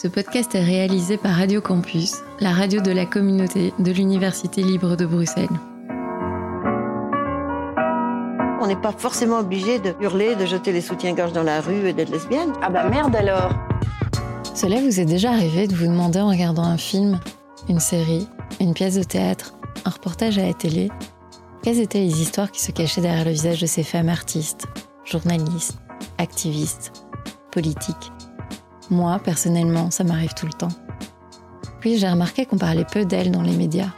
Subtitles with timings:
[0.00, 4.94] Ce podcast est réalisé par Radio Campus, la radio de la communauté de l'Université libre
[4.94, 5.48] de Bruxelles.
[8.60, 11.92] On n'est pas forcément obligé de hurler, de jeter les soutiens-gorge dans la rue et
[11.92, 12.52] d'être lesbienne.
[12.62, 13.52] Ah bah merde alors
[14.54, 17.18] Cela vous est déjà arrivé de vous demander en regardant un film,
[17.68, 18.28] une série,
[18.60, 19.54] une pièce de théâtre,
[19.84, 20.92] un reportage à la télé,
[21.64, 24.68] quelles étaient les histoires qui se cachaient derrière le visage de ces femmes artistes,
[25.04, 25.76] journalistes,
[26.18, 26.92] activistes,
[27.50, 28.12] politiques?
[28.90, 30.68] Moi, personnellement, ça m'arrive tout le temps.
[31.80, 33.90] Puis j'ai remarqué qu'on parlait peu d'elles dans les médias.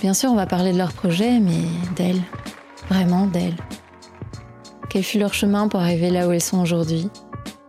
[0.00, 1.62] Bien sûr, on va parler de leurs projets, mais
[1.96, 2.22] d'elles.
[2.88, 3.56] Vraiment d'elles.
[4.88, 7.10] Quel fut leur chemin pour arriver là où elles sont aujourd'hui?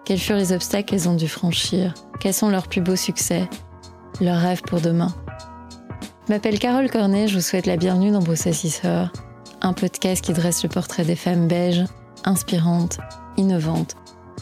[0.05, 1.93] Quels furent les obstacles qu'elles ont dû franchir?
[2.19, 3.47] Quels sont leurs plus beaux succès?
[4.21, 5.13] Leurs rêves pour demain?
[6.27, 9.05] Je m'appelle Carole Cornet, je vous souhaite la bienvenue dans Bruxelles Sister,
[9.61, 11.85] un podcast qui dresse le portrait des femmes belges,
[12.23, 12.99] inspirantes,
[13.37, 13.95] innovantes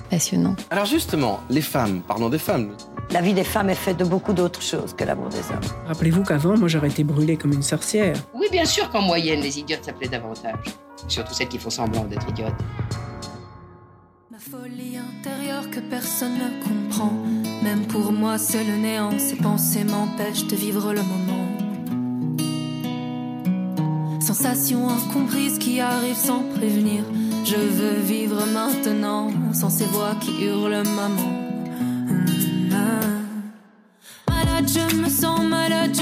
[0.09, 0.55] passionnant.
[0.69, 2.75] Alors justement, les femmes, parlons des femmes.
[3.11, 5.87] La vie des femmes est faite de beaucoup d'autres choses que l'amour des hommes.
[5.87, 8.15] Rappelez-vous qu'avant, moi, j'aurais été brûlée comme une sorcière.
[8.33, 10.59] Oui, bien sûr qu'en moyenne, les idiotes s'appelaient davantage.
[11.07, 12.53] Surtout celles qui font semblant d'être idiotes.
[14.29, 17.13] Ma folie intérieure que personne ne comprend.
[17.63, 19.17] Même pour moi, c'est le néant.
[19.17, 21.47] Ces pensées m'empêchent de vivre le moment.
[24.19, 27.03] Sensation incomprise qui arrive sans prévenir.
[27.45, 31.31] Je veux vivre maintenant sans ces voix qui hurlent maman.
[34.29, 35.95] Malade, je me sens malade,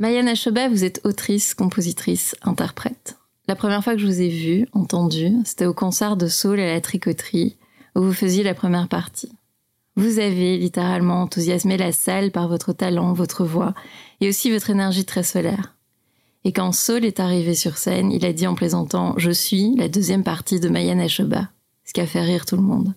[0.00, 3.18] Mayana Choba, vous êtes autrice, compositrice, interprète.
[3.48, 6.72] La première fois que je vous ai vue, entendue, c'était au concert de Soul à
[6.72, 7.58] la tricoterie,
[7.94, 9.30] où vous faisiez la première partie.
[9.96, 13.74] Vous avez littéralement enthousiasmé la salle par votre talent, votre voix,
[14.22, 15.76] et aussi votre énergie très solaire.
[16.44, 19.88] Et quand Saul est arrivé sur scène, il a dit en plaisantant Je suis la
[19.88, 21.50] deuxième partie de Mayana Choba,
[21.84, 22.94] ce qui a fait rire tout le monde.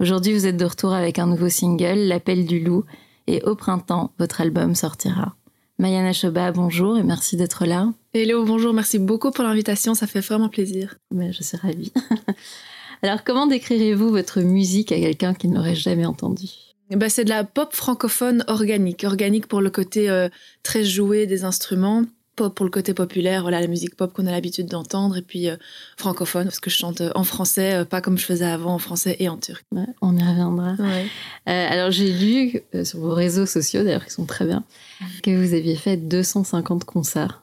[0.00, 2.82] Aujourd'hui, vous êtes de retour avec un nouveau single, L'appel du loup,
[3.28, 5.36] et au printemps, votre album sortira.
[5.80, 7.92] Mayana Choba, bonjour et merci d'être là.
[8.12, 10.96] Hello, bonjour, merci beaucoup pour l'invitation, ça fait vraiment plaisir.
[11.12, 11.92] Ben, je suis ravie.
[13.02, 16.46] Alors, comment décrirez-vous votre musique à quelqu'un qui ne l'aurait jamais entendu?
[16.90, 19.04] Ben, C'est de la pop francophone organique.
[19.04, 20.28] Organique pour le côté euh,
[20.64, 22.02] très joué des instruments,
[22.38, 25.48] pop pour le côté populaire, voilà, la musique pop qu'on a l'habitude d'entendre, et puis
[25.48, 25.56] euh,
[25.96, 29.16] francophone, parce que je chante euh, en français, pas comme je faisais avant en français
[29.18, 29.64] et en turc.
[29.72, 30.76] Ouais, on y reviendra.
[30.78, 31.06] Ouais.
[31.46, 34.64] alors, j'ai lu sur vos réseaux sociaux, d'ailleurs, qui sont très bien,
[35.22, 37.42] que vous aviez fait 250 concerts.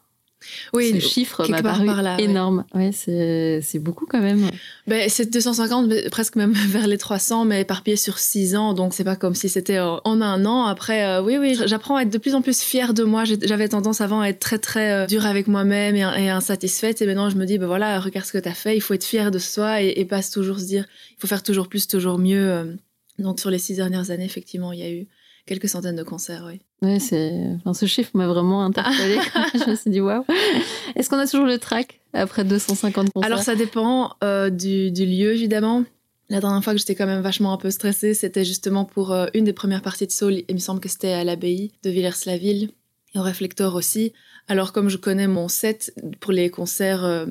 [0.73, 2.65] Oui, Ce chiffre m'a paru là, énorme.
[2.73, 4.49] Ouais, c'est c'est beaucoup quand même.
[4.87, 8.93] Ben, c'est 250, mais presque même vers les 300, mais éparpillé sur 6 ans, donc
[8.93, 10.65] c'est pas comme si c'était en un an.
[10.65, 13.23] Après, euh, oui, oui, j'apprends à être de plus en plus fière de moi.
[13.25, 17.01] J'avais tendance avant à être très, très euh, dure avec moi-même et, et, insatisfaite.
[17.01, 18.75] Et maintenant, je me dis, ben voilà, regarde ce que t'as fait.
[18.75, 21.43] Il faut être fier de soi et, et, pas toujours se dire, il faut faire
[21.43, 22.51] toujours plus, toujours mieux.
[22.51, 22.65] euh.
[23.17, 25.07] Donc, sur les 6 dernières années, effectivement, il y a eu
[25.45, 26.61] quelques centaines de concerts, oui.
[26.81, 27.31] Ouais, c'est.
[27.57, 29.19] Enfin, ce chiffre m'a vraiment interpellée.
[29.53, 30.25] je me suis dit waouh.
[30.95, 33.31] Est-ce qu'on a toujours le track après 250 concerts?
[33.31, 35.83] Alors ça dépend euh, du, du, lieu évidemment.
[36.29, 39.27] La dernière fois que j'étais quand même vachement un peu stressée, c'était justement pour euh,
[39.35, 40.41] une des premières parties de Soul.
[40.47, 42.71] Il me semble que c'était à l'abbaye de Villers-la-Ville
[43.13, 44.13] et au Réflecteur aussi.
[44.47, 47.27] Alors comme je connais mon set pour les concerts euh,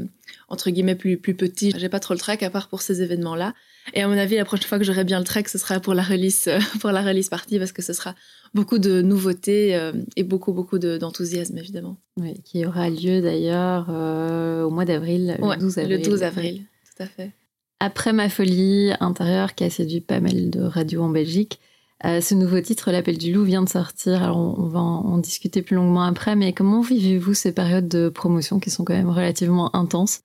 [0.49, 3.55] entre guillemets plus plus petits, j'ai pas trop le track à part pour ces événements-là.
[3.93, 5.95] Et à mon avis, la prochaine fois que j'aurai bien le track, ce sera pour
[5.95, 8.15] la release, euh, pour la release partie, parce que ce sera
[8.55, 11.99] beaucoup de nouveautés euh, et beaucoup, beaucoup d'enthousiasme, évidemment.
[12.19, 15.99] Oui, qui aura lieu d'ailleurs euh, au mois d'avril, le ouais, 12 avril.
[15.99, 16.63] Le 12 avril,
[16.97, 17.33] tout à fait.
[17.81, 21.61] Après ma folie intérieure qui a séduit pas mal de radios en Belgique,
[22.05, 24.23] euh, ce nouveau titre, L'appel du loup, vient de sortir.
[24.23, 27.89] Alors on, on va en, en, discuter plus longuement après, mais comment vivez-vous ces périodes
[27.89, 30.21] de promotion qui sont quand même relativement intenses?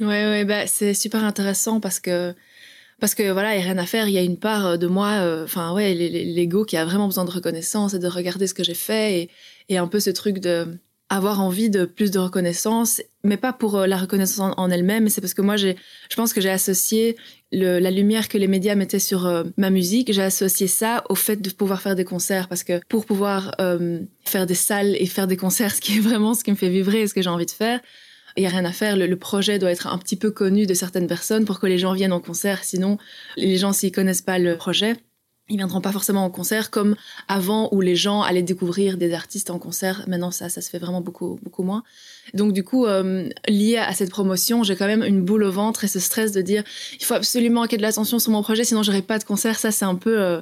[0.00, 2.34] Ouais, ouais, bah, c'est super intéressant parce que
[3.00, 4.08] parce que voilà, il n'y a rien à faire.
[4.08, 7.24] Il y a une part de moi, enfin euh, ouais, l'ego qui a vraiment besoin
[7.24, 9.28] de reconnaissance et de regarder ce que j'ai fait
[9.68, 10.78] et, un peu ce truc de
[11.12, 15.20] avoir envie de plus de reconnaissance, mais pas pour euh, la reconnaissance en, elle-même, c'est
[15.20, 15.74] parce que moi, je
[16.16, 17.16] pense que j'ai associé
[17.50, 21.36] la lumière que les médias mettaient sur euh, ma musique, j'ai associé ça au fait
[21.36, 25.26] de pouvoir faire des concerts, parce que pour pouvoir euh, faire des salles et faire
[25.26, 27.28] des concerts, ce qui est vraiment ce qui me fait vibrer et ce que j'ai
[27.28, 27.80] envie de faire,
[28.36, 28.96] il n'y a rien à faire.
[28.96, 31.92] Le, projet doit être un petit peu connu de certaines personnes pour que les gens
[31.92, 32.64] viennent en concert.
[32.64, 32.98] Sinon,
[33.36, 34.96] les gens, s'ils connaissent pas le projet,
[35.48, 36.96] ils viendront pas forcément en concert comme
[37.28, 40.04] avant où les gens allaient découvrir des artistes en concert.
[40.06, 41.82] Maintenant, ça, ça se fait vraiment beaucoup, beaucoup moins.
[42.32, 45.84] Donc, du coup, euh, lié à cette promotion, j'ai quand même une boule au ventre
[45.84, 46.64] et ce stress de dire
[46.98, 49.24] il faut absolument qu'il y ait de l'attention sur mon projet, sinon j'aurai pas de
[49.24, 49.58] concert.
[49.58, 50.40] Ça, c'est un peu euh,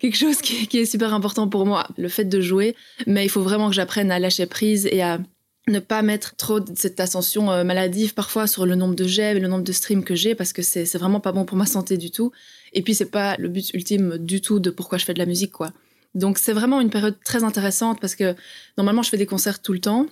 [0.00, 2.74] quelque chose qui est super important pour moi, le fait de jouer.
[3.06, 5.20] Mais il faut vraiment que j'apprenne à lâcher prise et à
[5.68, 9.40] ne pas mettre trop cette ascension euh, maladive parfois sur le nombre de j'aime et
[9.40, 11.96] le nombre de streams que j'ai parce que c'est vraiment pas bon pour ma santé
[11.96, 12.32] du tout.
[12.72, 15.26] Et puis c'est pas le but ultime du tout de pourquoi je fais de la
[15.26, 15.72] musique quoi.
[16.14, 18.34] Donc c'est vraiment une période très intéressante parce que
[18.76, 20.06] normalement je fais des concerts tout le temps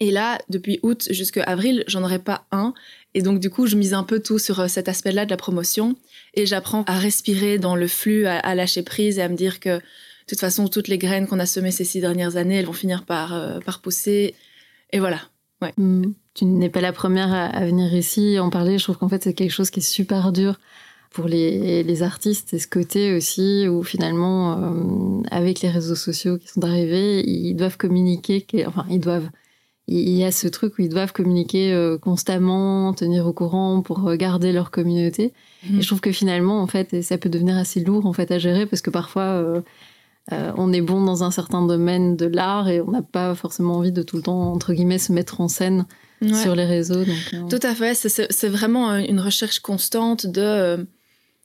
[0.00, 2.74] et là depuis août jusqu'à avril j'en aurais pas un
[3.14, 5.38] et donc du coup je mise un peu tout sur euh, cet aspect-là de la
[5.38, 5.96] promotion
[6.34, 9.60] et j'apprends à respirer dans le flux, à, à lâcher prise et à me dire
[9.60, 9.82] que de
[10.26, 13.04] toute façon toutes les graines qu'on a semées ces six dernières années elles vont finir
[13.04, 14.34] par euh, par pousser
[14.92, 15.20] et voilà.
[15.78, 16.12] Mm.
[16.34, 18.76] Tu n'es pas la première à, à venir ici en parler.
[18.78, 20.58] Je trouve qu'en fait, c'est quelque chose qui est super dur
[21.12, 22.52] pour les, les artistes.
[22.52, 27.54] Et ce côté aussi où finalement, euh, avec les réseaux sociaux qui sont arrivés, ils
[27.54, 28.42] doivent communiquer.
[28.42, 29.30] que- Enfin, ils doivent.
[29.88, 34.12] Il y a ce truc où ils doivent communiquer euh, constamment, tenir au courant pour
[34.16, 35.32] garder leur communauté.
[35.78, 38.38] Et je trouve que finalement, en fait, ça peut devenir assez lourd en fait à
[38.38, 39.60] gérer parce que parfois, euh,
[40.32, 43.76] euh, on est bon dans un certain domaine de l'art et on n'a pas forcément
[43.76, 45.86] envie de tout le temps entre guillemets se mettre en scène
[46.22, 46.32] Ouais.
[46.32, 47.04] sur les réseaux.
[47.04, 47.94] Donc, euh, Tout à fait.
[47.94, 50.76] C'est- vraiment euh, une recherche constante de euh,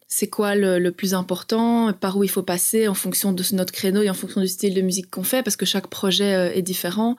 [0.07, 3.73] c'est quoi le, le plus important, par où il faut passer en fonction de notre
[3.73, 6.61] créneau et en fonction du style de musique qu'on fait, parce que chaque projet est
[6.61, 7.17] différent.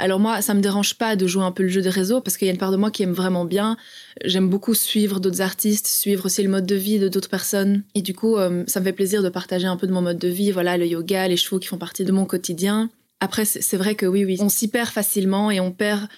[0.00, 2.36] Alors moi, ça me dérange pas de jouer un peu le jeu des réseaux, parce
[2.36, 3.76] qu'il y a une part de moi qui aime vraiment bien.
[4.24, 7.84] J'aime beaucoup suivre d'autres artistes, suivre aussi le mode de vie de d'autres personnes.
[7.94, 10.18] Et du coup, euh, ça me fait plaisir de partager un peu de mon mode
[10.18, 12.90] de vie, voilà, le yoga, les chevaux qui font partie de mon quotidien.
[13.20, 16.08] Après, c'est vrai que oui, oui, on s'y perd facilement et on perd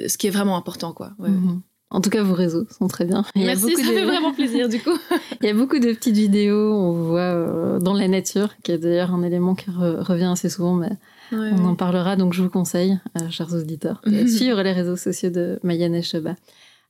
[0.00, 1.12] euh, ce qui est vraiment important, quoi.
[1.18, 1.28] Ouais.
[1.30, 1.62] mhm.
[1.90, 3.24] En tout cas, vos réseaux sont très bien.
[3.34, 4.90] Il y a Merci, beaucoup ça de- fait vraiment plaisir du coup.
[5.40, 8.72] Il y a beaucoup de petites vidéos, on vous voit euh, dans la nature, qui
[8.72, 10.90] est d'ailleurs un élément qui re- revient assez souvent, mais
[11.32, 15.30] on en parlera, donc je vous conseille, euh, chers auditeurs, de suivre les réseaux sociaux
[15.30, 16.36] de Mayenne et Sheba.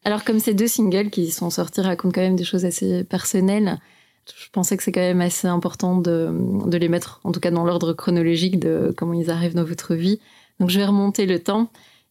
[0.04, 3.78] Alors comme ces deux singles qui sont sortis racontent quand même des choses assez personnelles,
[4.26, 6.30] je pensais que c'est quand même assez important de,
[6.66, 9.94] de les mettre, en tout cas dans l'ordre chronologique de comment ils arrivent dans votre
[9.94, 10.20] vie.
[10.60, 11.70] Donc je vais remonter le temps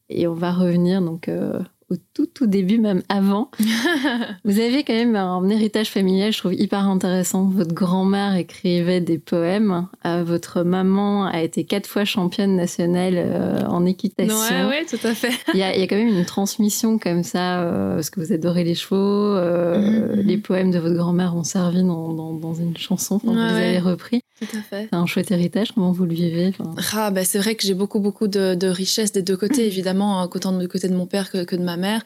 [0.10, 1.60] et on va revenir donc euh,
[1.90, 3.52] au tout tout début, même avant.
[4.46, 7.46] Vous avez quand même un héritage familial, je trouve hyper intéressant.
[7.46, 9.88] Votre grand-mère écrivait des poèmes.
[10.06, 14.36] Euh, votre maman a été quatre fois championne nationale euh, en équitation.
[14.36, 15.32] Ouais, ouais, tout à fait.
[15.54, 18.20] Il y, a, il y a quand même une transmission comme ça, euh, parce que
[18.22, 19.36] vous adorez les chevaux.
[19.36, 20.22] Mhm, mhm.
[20.22, 23.16] Les poèmes de votre grand-mère ont servi dans, dans, dans une chanson.
[23.16, 23.68] Enfin, vous Ouais, les ouais.
[23.68, 24.22] avez repris.
[24.40, 24.88] Tout à fait.
[24.92, 25.72] C'est un chouette héritage.
[25.74, 28.68] Comment vous le vivez Enfin, Ah, bah, c'est vrai que j'ai beaucoup, beaucoup de, de
[28.68, 31.64] richesses des deux côtés, évidemment, hein, autant du côté de mon père que, que de
[31.64, 32.04] ma mère.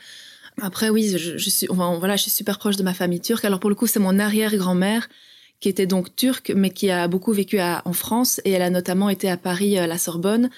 [0.62, 3.46] Après, oui, je, je suis, enfin, voilà, je suis super proche de ma famille turque.
[3.46, 5.08] Alors, pour le coup, c'est mon arrière-grand-mère
[5.60, 8.42] qui était donc turque, mais qui a beaucoup vécu à- en France.
[8.46, 10.50] Et elle a notamment été à Paris, à la Sorbonne.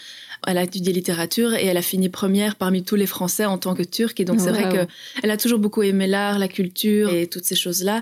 [0.48, 3.76] Elle a étudié littérature et elle a fini première parmi tous les Français en tant
[3.76, 4.20] que turque.
[4.22, 4.86] Et donc, c'est vrai Wow.
[4.86, 4.92] que
[5.22, 8.02] elle a toujours beaucoup aimé l'art, la culture et toutes ces choses-là.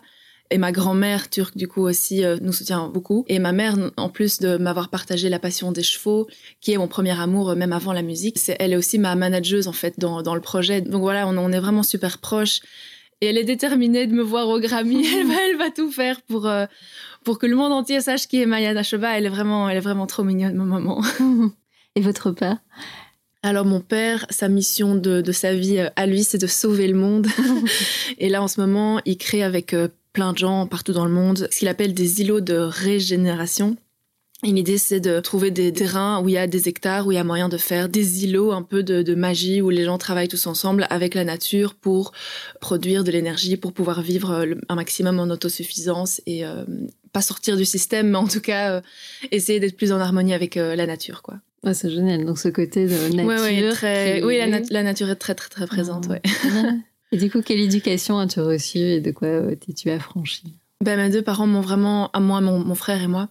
[0.52, 3.24] Et ma grand-mère turque, du coup, aussi, euh, nous soutient beaucoup.
[3.30, 6.28] Et ma mère, en plus de m'avoir partagé la passion des chevaux,
[6.60, 9.16] qui est mon premier amour, euh, même avant la musique, c'est elle est aussi ma
[9.16, 10.82] manageuse, en fait, dans, dans le projet.
[10.82, 12.60] Donc voilà, on, on est vraiment super proches.
[13.22, 15.08] Et elle est déterminée de me voir au Grammy.
[15.16, 16.66] Elle va, elle va tout faire pour, euh,
[17.24, 19.18] pour que le monde entier sache qui est Maya Nacheva.
[19.18, 21.02] Elle est vraiment, elle est vraiment trop mignonne, ma maman.
[21.96, 22.58] Et votre père?
[23.44, 26.96] Alors mon père, sa mission de, de sa vie à lui, c'est de sauver le
[26.96, 27.28] monde.
[28.20, 29.76] et là, en ce moment, il crée avec
[30.14, 33.78] plein de gens partout dans le monde ce qu'il appelle des îlots de régénération.
[34.44, 37.16] Et l'idée, c'est de trouver des terrains où il y a des hectares, où il
[37.16, 40.00] y a moyen de faire des îlots un peu de, de magie, où les gens
[40.00, 42.12] travaillent tous ensemble avec la nature pour
[42.60, 46.64] produire de l'énergie, pour pouvoir vivre euh, un maximum en autosuffisance et euh,
[47.14, 48.82] pas sortir du système, mais en tout cas euh,
[49.32, 51.36] essayer d'être plus en harmonie avec euh, la nature, quoi.
[51.64, 52.26] Ouais, C'est génial.
[52.26, 53.28] Donc ce côté de nature.
[53.28, 54.18] Ouais, ouais, très...
[54.22, 56.14] qui- Oui, la, nat- la nature est très, très, très présente, Ah.
[56.14, 56.22] ouais.
[57.12, 60.56] Et du coup, quelle éducation as-tu reçue et de quoi euh, t'es-tu affranchie?
[60.82, 63.30] Ben, mes deux parents m'ont vraiment, à moi, mon, frère et moi,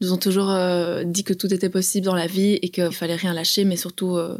[0.00, 3.16] nous ont toujours euh, dit que tout était possible dans la vie et qu'il fallait
[3.16, 4.38] rien lâcher, mais surtout, euh,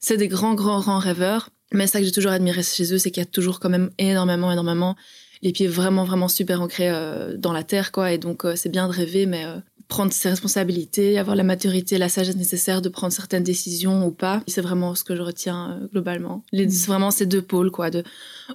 [0.00, 1.50] c'est des grands, grands, grands rêveurs.
[1.72, 3.90] Mais ça que j'ai toujours admiré chez eux, c'est qu'il y a toujours quand même
[3.98, 4.96] énormément, énormément
[5.42, 6.90] les pieds vraiment, vraiment super ancrés
[7.36, 8.12] dans la terre, quoi.
[8.12, 9.44] Et donc, c'est bien de rêver, mais
[9.88, 14.42] prendre ses responsabilités, avoir la maturité, la sagesse nécessaire de prendre certaines décisions ou pas,
[14.48, 16.42] c'est vraiment ce que je retiens euh, globalement.
[16.52, 18.02] Les, c'est vraiment ces deux pôles, quoi, de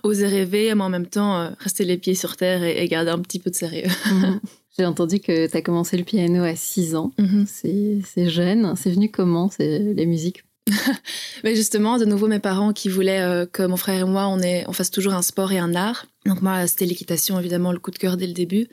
[0.04, 3.12] oser rêver, mais en même temps euh, rester les pieds sur terre et, et garder
[3.12, 3.88] un petit peu de sérieux.
[4.12, 4.40] Mhm.
[4.78, 7.12] J'ai entendu que tu as commencé le piano à 6 ans.
[7.18, 7.46] Mhm.
[7.48, 8.74] C'est jeune.
[8.78, 10.44] C'est venu comment c'est les musiques?
[11.44, 14.40] Mais justement, de nouveau, mes parents qui voulaient euh, que mon frère et moi, on,
[14.40, 16.06] est, on fasse toujours un sport et un art.
[16.26, 18.68] Donc moi, c'était l'équitation, évidemment, le coup de cœur dès le début.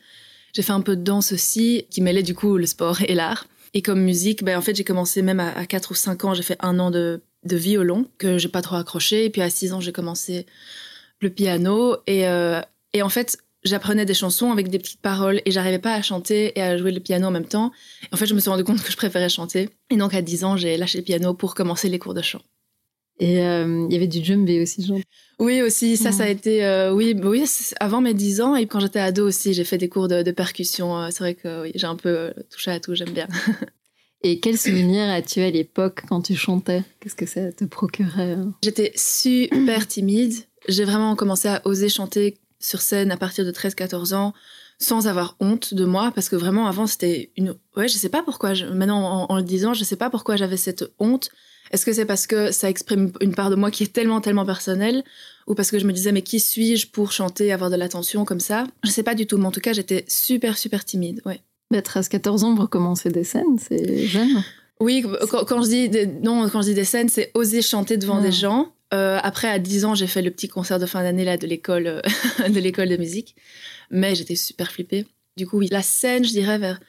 [0.55, 3.47] J'ai fait un peu de danse aussi, qui mêlait du coup le sport et l'art.
[3.75, 6.43] Et comme musique, ben, en fait, j'ai commencé même à, 4 ou 5 ans, j'ai
[6.43, 9.27] fait un an de, de violon que j'ai pas trop accroché.
[9.27, 10.47] Et puis à 6 ans, j'ai commencé
[11.21, 11.97] le piano.
[12.07, 12.61] Et, euh,
[12.93, 16.59] et en fait, j'apprenais des chansons avec des petites paroles et j'arrivais pas à chanter
[16.59, 17.73] et à jouer le piano en même temps.
[18.13, 19.71] en fait, je me suis rendu compte que je préférais chanter.
[19.91, 22.41] Et donc à 10 ans, j'ai lâché le piano pour commencer les cours de chant.
[23.21, 24.99] Et euh, il y avait du djembé aussi, genre.
[25.39, 27.45] Oui, aussi, ça, ça a été, euh, oui, bah oui,
[27.79, 30.99] avant mes 10 ans et quand j'étais ado aussi, j'ai fait des cours de, percussion.
[30.99, 33.29] Euh, c'est vrai que oui, j'ai un peu touché à tout, j'aime bien.
[34.23, 36.83] et quel souvenir as-tu à l'époque quand tu chantais?
[37.01, 40.35] Qu'est-ce que ça te procurait J'étais super timide.
[40.69, 44.35] J'ai vraiment commencé à oser chanter sur scène à partir de 13-14 ans
[44.79, 48.23] sans avoir honte de moi parce que vraiment avant c'était une ouais je sais pas
[48.23, 51.31] pourquoi maintenant en, le disant je sais pas pourquoi j'avais cette honte
[51.71, 54.47] est-ce que c'est parce que ça exprime une part de moi qui est tellement tellement
[54.47, 55.05] personnelle
[55.47, 58.41] ou parce que je me disais mais qui suis-je pour chanter avoir de l'attention comme
[58.41, 58.67] ça?
[58.85, 61.41] Je sais pas du tout mais en tout cas j'étais super super timide ouais.
[61.73, 64.43] 13-14 ans pour recommencer des scènes c'est jeune.
[64.81, 68.21] Oui quand, je dis des, non quand je dis des scènes c'est oser chanter devant
[68.21, 68.73] des gens.
[68.95, 71.47] Euh, après, à 10 ans, j'ai fait le petit concert de fin d'année là de
[71.47, 72.01] l'école euh,
[72.49, 73.37] de l'école de musique,
[73.91, 75.07] mais j'étais super flippée.
[75.37, 76.81] Du coup, oui, la scène, je dirais vers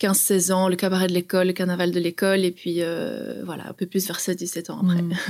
[0.00, 3.72] 15-16 ans, le cabaret de l'école, le carnaval de l'école, et puis euh, voilà, un
[3.72, 5.02] peu plus vers 17 ans après.
[5.02, 5.14] Hmm.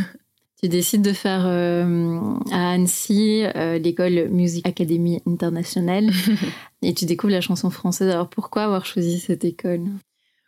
[0.63, 3.45] Tu décides de faire à Annecy
[3.83, 6.11] l'école Music Academy Internationale
[6.83, 8.11] et tu découvres la chanson française.
[8.11, 9.81] Alors pourquoi avoir choisi cette école?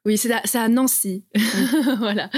[0.04, 1.24] Oui, c'est à, Nancy.
[1.98, 2.28] voilà.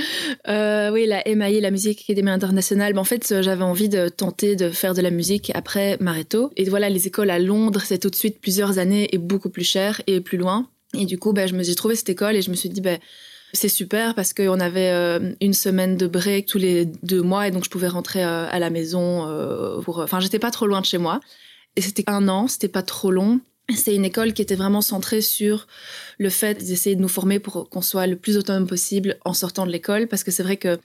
[0.49, 2.99] Euh, oui, la MAI, la Musique Académie Internationale.
[2.99, 6.50] en fait, j'avais envie de tenter de faire de la musique après Mareto.
[6.57, 9.64] Et voilà, les écoles à Londres, c'est tout de suite plusieurs années et beaucoup plus
[9.64, 10.69] cher et plus loin.
[10.99, 12.81] Et du coup, ben, je me suis trouvé cette école et je me suis dit,
[12.81, 12.99] ben,
[13.53, 17.51] c'est super parce qu'on avait euh, une semaine de break tous les deux mois et
[17.51, 19.99] donc je pouvais rentrer euh, à la maison pour.
[19.99, 21.21] Enfin, j'étais pas trop loin de chez moi.
[21.77, 23.41] Et c'était un an, c'était pas trop long.
[23.75, 25.67] C'est une école qui était vraiment centrée sur
[26.19, 29.65] le fait d'essayer de nous former pour qu'on soit le plus autonome possible en sortant
[29.67, 30.79] de l'école, parce que c'est vrai que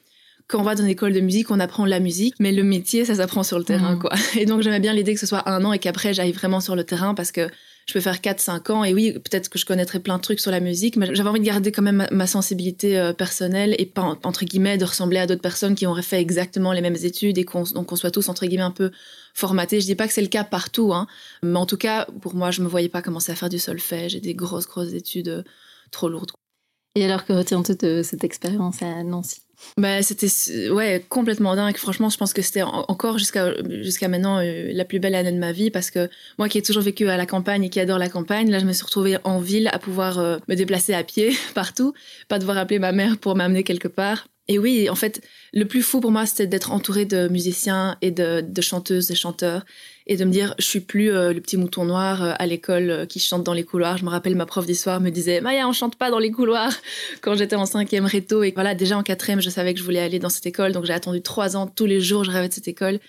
[0.48, 3.06] quand on va dans une école de musique, on apprend la musique, mais le métier,
[3.06, 4.00] ça s'apprend sur le terrain, mmh.
[4.00, 4.12] quoi.
[4.38, 6.76] Et donc, j'aimais bien l'idée que ce soit un an et qu'après, j'aille vraiment sur
[6.76, 7.50] le terrain parce que
[7.90, 10.52] je peux faire 4-5 ans et oui, peut-être que je connaîtrais plein de trucs sur
[10.52, 14.16] la musique, mais j'avais envie de garder quand même ma, sensibilité euh, personnelle et pas,
[14.24, 17.46] entre guillemets, de ressembler à d'autres personnes qui auraient fait exactement les mêmes études et
[17.46, 18.92] qu'on soit tous, entre guillemets, un peu
[19.34, 19.82] formatés.
[19.82, 21.08] Je dis pas que c'est le cas partout, hein,
[21.42, 24.16] mais en tout cas, pour moi, je me voyais pas commencer à faire du solfège
[24.16, 25.44] et des grosses, grosses études euh,
[25.90, 26.32] trop lourdes.
[26.94, 29.42] Et alors, que retiens-tu de cette expérience à Nancy?
[29.78, 31.78] Bah, c'était ouais, complètement dingue.
[31.78, 35.52] Franchement, je pense que c'était encore jusqu'à maintenant euh, la plus belle année de ma
[35.52, 38.10] vie parce que moi qui ai toujours vécu à la campagne et qui adore la
[38.10, 41.32] campagne, là je me suis retrouvée en ville à pouvoir euh, me déplacer à pied
[41.56, 41.94] partout,
[42.28, 44.28] pas devoir appeler ma mère pour m'amener quelque part.
[44.48, 45.22] Et oui, en fait,
[45.54, 49.16] le plus fou pour moi, c'était d'être entourée de musiciens et de, de chanteuses et
[49.16, 49.64] chanteurs
[50.10, 52.90] et de me dire je suis plus euh, le petit mouton noir euh, à l'école
[52.90, 53.98] euh, qui chante dans les couloirs.
[53.98, 56.74] Je me rappelle ma prof d'histoire me disait Maya on chante pas dans les couloirs
[57.22, 60.02] quand j'étais en cinquième réto et voilà déjà en quatrième je savais que je voulais
[60.02, 62.54] aller dans cette école donc j'ai attendu trois ans tous les jours je rêvais de
[62.54, 63.00] cette école.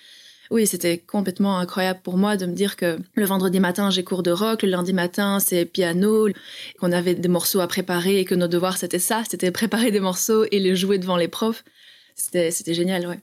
[0.50, 4.24] Oui, c'était complètement incroyable pour moi de me dire que le vendredi matin, j'ai cours
[4.24, 6.26] de rock, le lundi matin, c'est piano,
[6.80, 10.00] qu'on avait des morceaux à préparer et que nos devoirs, c'était ça, c'était préparer des
[10.00, 11.62] morceaux et les jouer devant les profs.
[12.16, 13.20] C'était, génial, ouais.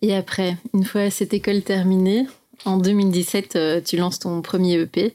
[0.00, 2.26] Et après, une fois cette école terminée,
[2.64, 5.14] en 2017, euh, tu lances ton premier EP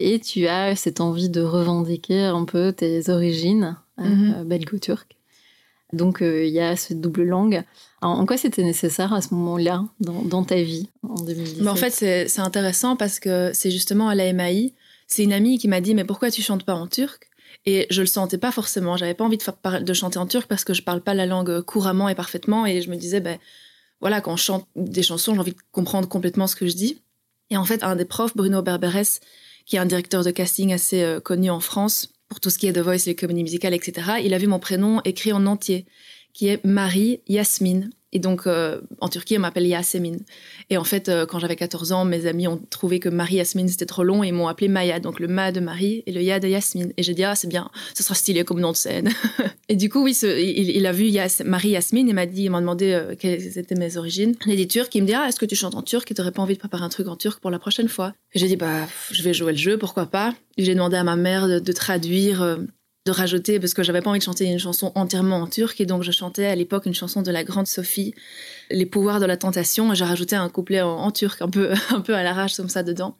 [0.00, 4.44] et tu as cette envie de revendiquer un peu tes origines euh, mhm.
[4.44, 5.16] belgo-turques.
[5.92, 7.64] Donc euh, il y a cette double langue.
[8.02, 12.40] en quoi c'était nécessaire à ce moment-là dans, ta vie en 2017 En fait, c'est
[12.40, 14.74] intéressant parce que c'est justement à la MAI,
[15.06, 17.28] c'est une amie qui m'a dit mais pourquoi tu chantes pas en turc?
[17.66, 18.96] Et je le sentais pas forcément.
[18.96, 21.26] J'avais pas envie de, faire de chanter en turc parce que je parle pas la
[21.26, 22.66] langue couramment et parfaitement.
[22.66, 23.38] Et je me disais, ben,
[24.00, 27.02] voilà, quand je chante des chansons, j'ai envie de comprendre complètement ce que je dis.
[27.50, 29.20] Et en fait, un des profs, Bruno Berberes,
[29.66, 32.66] qui est un directeur de casting assez euh, connu en France pour tout ce qui
[32.66, 35.86] est The Voice, les comédies musicales, etc., il a vu mon prénom écrit en entier,
[36.38, 37.90] qui est Marie Yasmine.
[38.12, 40.16] Et donc, euh, en Turquie, on m'appelle Yasemin.
[40.70, 43.68] Et en fait, euh, quand j'avais 14 ans, mes amis ont trouvé que Marie Yasmine,
[43.68, 44.98] c'était trop long et m'ont appelé Maya.
[44.98, 46.92] Donc, le Ma de Marie et le Ya de Yasmine.
[46.96, 49.10] Et j'ai dit, ah, c'est bien, ce sera stylé comme nom de scène.
[49.68, 51.10] et du coup, oui, il, a vu
[51.44, 54.36] Marie Yasmine et m'a dit, il m'a demandé euh, quelles étaient mes origines.
[54.46, 56.32] Il dit turc, il me dit, ah, est-ce que tu chantes en turc et t'aurais
[56.32, 58.14] pas envie de préparer un truc en turc pour la prochaine fois?
[58.32, 60.34] Et j'ai dit, bah, je vais jouer le jeu, pourquoi pas?
[60.56, 62.58] J'ai demandé à ma mère de, traduire
[63.08, 65.86] de rajouter parce que j'avais pas envie de chanter une chanson entièrement en turc et
[65.86, 68.14] donc je chantais à l'époque une chanson de la grande Sophie
[68.70, 72.00] les pouvoirs de la tentation et j'ai rajouté un couplet en, turc un peu un
[72.02, 73.16] peu à l'arrache comme ça dedans.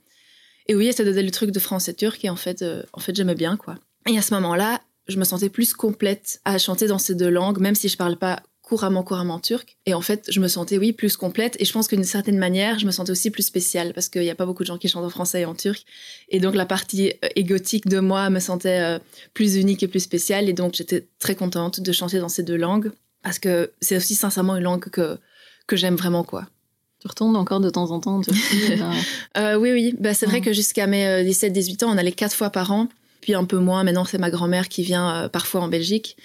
[0.66, 3.16] Et oui ça donnait le truc de français turc et en fait euh, en fait
[3.16, 3.76] j'aimais bien quoi.
[4.06, 7.58] Et à ce moment-là je me sentais plus complète à chanter dans ces deux langues
[7.58, 9.78] même si je parle pas couramment, couramment turc.
[9.86, 11.56] Et en fait, je me sentais, oui, plus complète.
[11.58, 14.30] Et je pense qu'une certaine manière, je me sentais aussi plus spéciale parce qu'il n'y
[14.30, 15.84] a pas beaucoup de gens qui chantent en français et en turc.
[16.28, 18.98] Et donc, la partie euh, égotique de moi me sentait euh,
[19.32, 20.50] plus unique et plus spéciale.
[20.50, 24.14] Et donc, j'étais très contente de chanter dans ces deux langues parce que c'est aussi
[24.14, 25.18] sincèrement une langue que,
[25.66, 26.46] que j'aime vraiment, quoi.
[27.00, 28.72] Tu retournes encore de temps en temps en Turquie
[29.38, 29.94] euh, Oui, oui.
[29.98, 32.88] Bah, c'est vrai que jusqu'à mes 17-18 ans, on allait quatre fois par an.
[33.22, 33.82] Puis un peu moins.
[33.82, 36.16] Maintenant, c'est ma grand-mère qui vient parfois en Belgique.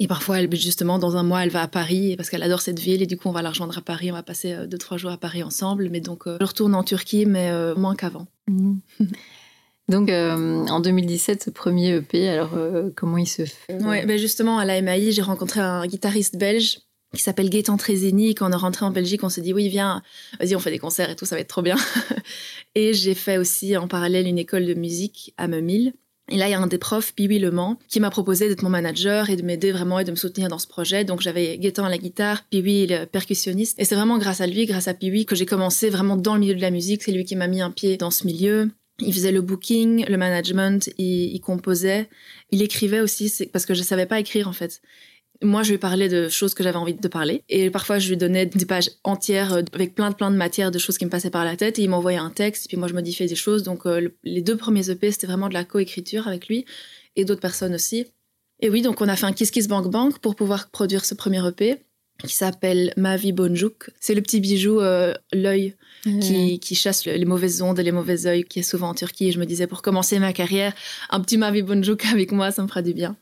[0.00, 2.78] Et parfois, elle, justement, dans un mois, elle va à Paris parce qu'elle adore cette
[2.78, 4.10] ville et du coup, on va la rejoindre à Paris.
[4.10, 5.88] On va passer euh, deux, trois jours à Paris ensemble.
[5.90, 8.26] Mais donc, euh, je retourne en Turquie, mais euh, moins qu'avant.
[8.48, 8.80] Mhm.
[9.88, 12.50] Donc, en 2017, ce premier EP, alors
[12.94, 13.82] comment il se fait?
[13.82, 16.80] Ouais, ben justement, à la MAI, j'ai rencontré un guitariste belge
[17.14, 18.34] qui s'appelle Gaëtan Trezeni.
[18.34, 20.02] Quand on est rentré en Belgique, on s'est dit, oui, viens,
[20.40, 21.76] vas-y, on fait des concerts et tout, ça va être trop bien.
[22.74, 25.94] et j'ai fait aussi en parallèle une école de musique à Memil.
[26.30, 28.62] Et là, il y a un des profs, Piwi Le Mans, qui m'a proposé d'être
[28.62, 31.04] mon manager et de m'aider vraiment et de me soutenir dans ce projet.
[31.04, 33.78] Donc, j'avais Gaëtan à la guitare, Piwi le percussionniste.
[33.78, 36.40] Et c'est vraiment grâce à lui, grâce à Piwi, que j'ai commencé vraiment dans le
[36.40, 37.02] milieu de la musique.
[37.02, 38.70] C'est lui qui m'a mis un pied dans ce milieu.
[39.00, 42.08] Il faisait le booking, le management, il, il composait,
[42.50, 44.80] il écrivait aussi, parce que je savais pas écrire en fait.
[45.42, 47.44] Moi, je lui parlais de choses que j'avais envie de parler.
[47.48, 50.70] Et parfois, je lui donnais des pages entières euh, avec plein de, plein de matières,
[50.72, 51.78] de choses qui me passaient par la tête.
[51.78, 53.62] Et il m'envoyait un texte, et puis moi, je modifiais des choses.
[53.62, 56.64] Donc, euh, les deux premiers EP, c'était vraiment de la coécriture avec lui
[57.14, 58.06] et d'autres personnes aussi.
[58.60, 61.14] Et oui, donc on a fait un Kiss Kiss Bank Bank pour pouvoir produire ce
[61.14, 61.76] premier EP
[62.26, 63.90] qui s'appelle Ma vie Bonjouk.
[64.00, 68.26] C'est le petit bijou, euh, l'œil, qui, qui, chasse les mauvaises ondes et les mauvais
[68.26, 69.28] œils, qui est souvent en Turquie.
[69.28, 70.74] Et je me disais, pour commencer ma carrière,
[71.10, 73.16] un petit Ma vie Bonjouk avec moi, ça me fera du bien.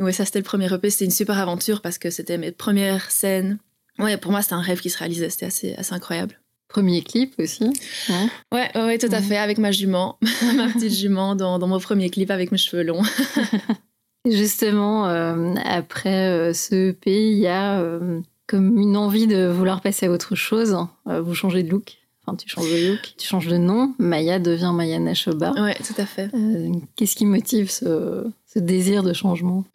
[0.00, 3.10] Oui, ça c'était le premier EP, c'était une super aventure parce que c'était mes premières
[3.10, 3.58] scènes.
[3.98, 6.40] Ouais, pour moi c'était un rêve qui se réalisait, c'était assez, assez incroyable.
[6.68, 7.70] Premier clip aussi.
[8.08, 8.28] Hein?
[8.52, 10.18] Ouais, ouais, tout à fait, avec ma jument,
[10.56, 13.02] ma petite jument dans, dans, mon premier clip avec mes cheveux longs.
[14.26, 19.80] Justement, euh, après euh, ce EP, il y a euh, comme une envie de vouloir
[19.80, 20.76] passer à autre chose.
[21.06, 21.98] vous changez de look.
[22.26, 23.94] Enfin, tu changes de look, tu changes de nom.
[23.98, 25.52] Maya devient Maya Nashoba.
[25.52, 26.30] Ouais, tout à fait.
[26.96, 29.64] Qu'est-ce qui motive ce, ce désir de changement?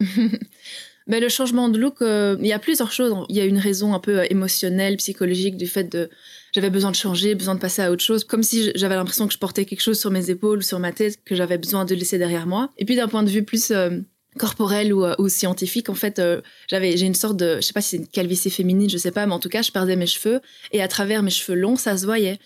[1.08, 3.14] Ben, Le changement de look, euh, il y a plusieurs choses.
[3.28, 6.10] Il y a une raison un peu euh, émotionnelle, psychologique du fait de
[6.52, 9.32] j'avais besoin de changer, besoin de passer à autre chose, comme si j'avais l'impression que
[9.32, 12.18] je portais quelque chose sur mes épaules sur ma tête que j'avais besoin de laisser
[12.18, 12.70] derrière moi.
[12.78, 14.00] Et puis d'un point de vue plus euh,
[14.36, 16.20] corporel ou, ou, scientifique, en fait,
[16.68, 19.10] j'avais j'ai une sorte de, je sais pas si c'est une calvitie féminine, je sais
[19.10, 20.40] pas, mais en tout cas, je perdais mes cheveux
[20.72, 22.38] et à travers mes cheveux longs, ça se voyait.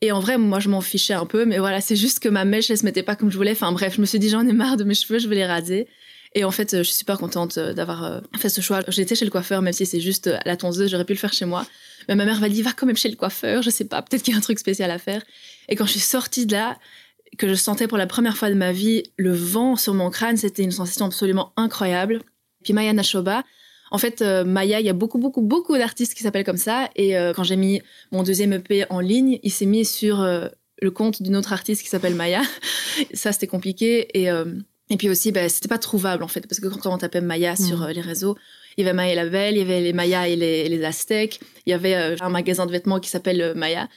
[0.00, 2.44] Et en vrai, moi, je m'en fichais un peu, mais voilà, c'est juste que ma
[2.44, 3.52] mèche, elle se mettait pas comme je voulais.
[3.52, 5.46] Enfin bref, je me suis dit, j'en ai marre de mes cheveux, je vais les
[5.46, 5.88] raser.
[6.34, 8.80] Et en fait, je suis super contente euh, d'avoir euh, fait ce choix.
[8.88, 11.46] J'étais chez le coiffeur, même si c'est juste la tondeuse, j'aurais pu le faire chez
[11.46, 11.66] moi.
[12.08, 14.22] Mais ma mère m'a dit, va quand même chez le coiffeur, je sais pas, peut-être
[14.22, 15.22] qu'il y a un truc spécial à faire.
[15.68, 16.78] Et quand je suis sortie de là,
[17.36, 20.36] que je sentais pour la première fois de ma vie le vent sur mon crâne,
[20.36, 22.22] c'était une sensation absolument incroyable.
[22.62, 23.44] Puis Maya Nashoba,
[23.90, 26.90] en fait, euh, Maya, il y a beaucoup, beaucoup, beaucoup d'artistes qui s'appellent comme ça.
[26.96, 27.80] Et euh, quand j'ai mis
[28.12, 30.48] mon deuxième EP en ligne, il s'est mis sur euh,
[30.80, 32.42] le compte d'une autre artiste qui s'appelle Maya.
[33.14, 34.08] ça, c'était compliqué.
[34.18, 34.28] Et,
[34.90, 36.46] et puis aussi, bah, c'était pas trouvable, en fait.
[36.46, 37.56] Parce que quand on tapait Maya mm.
[37.56, 38.36] sur les réseaux,
[38.76, 40.84] il y avait Maya et la Belle, il y avait les Maya et les, les
[40.84, 43.88] Aztèques, il y avait un magasin de vêtements qui s'appelle Maya.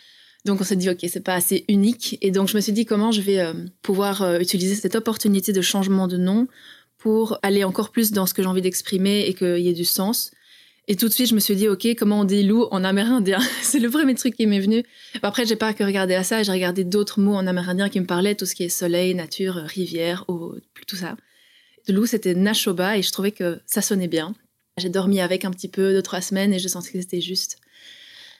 [0.45, 2.17] Donc on s'est dit, ok, c'est pas assez unique.
[2.21, 3.45] Et donc je me suis dit, comment je vais
[3.81, 6.47] pouvoir utiliser cette opportunité de changement de nom
[7.01, 9.85] pour aller encore plus dans ce que j'ai envie d'exprimer et qu'il y ait du
[9.85, 10.31] sens.
[10.87, 13.39] Et tout de suite, je me suis dit, OK, comment on dit loup en amérindien?
[13.61, 14.83] C'est le premier truc qui m'est venu.
[15.23, 18.05] Après, j'ai pas que regardé à ça, j'ai regardé d'autres mots en amérindien qui me
[18.05, 20.55] parlaient, tout ce qui est soleil, nature, rivière, eau,
[20.87, 21.15] tout ça.
[21.87, 24.35] Le loup, c'était Nashoba et je trouvais que ça sonnait bien.
[24.77, 27.57] J'ai dormi avec un petit peu, deux, trois semaines et je sentais que c'était juste.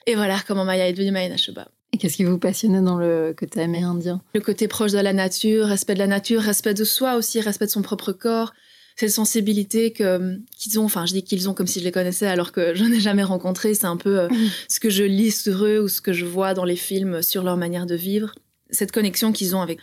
[0.06, 1.68] Et voilà comment Maya est devenue Maya Nashoba.
[1.92, 4.22] Et qu'est-ce qui vous passionnait dans le côté amérindien?
[4.34, 7.66] Le côté proche de la nature, respect de la nature, respect de soi aussi, respect
[7.66, 8.54] de son propre corps.
[8.96, 12.26] Cette sensibilité que qu'ils ont, enfin je dis qu'ils ont comme si je les connaissais
[12.26, 13.74] alors que je n'en ai jamais rencontré.
[13.74, 14.28] C'est un peu euh,
[14.68, 17.42] ce que je lis sur eux ou ce que je vois dans les films sur
[17.42, 18.34] leur manière de vivre.
[18.70, 19.78] Cette connexion qu'ils ont avec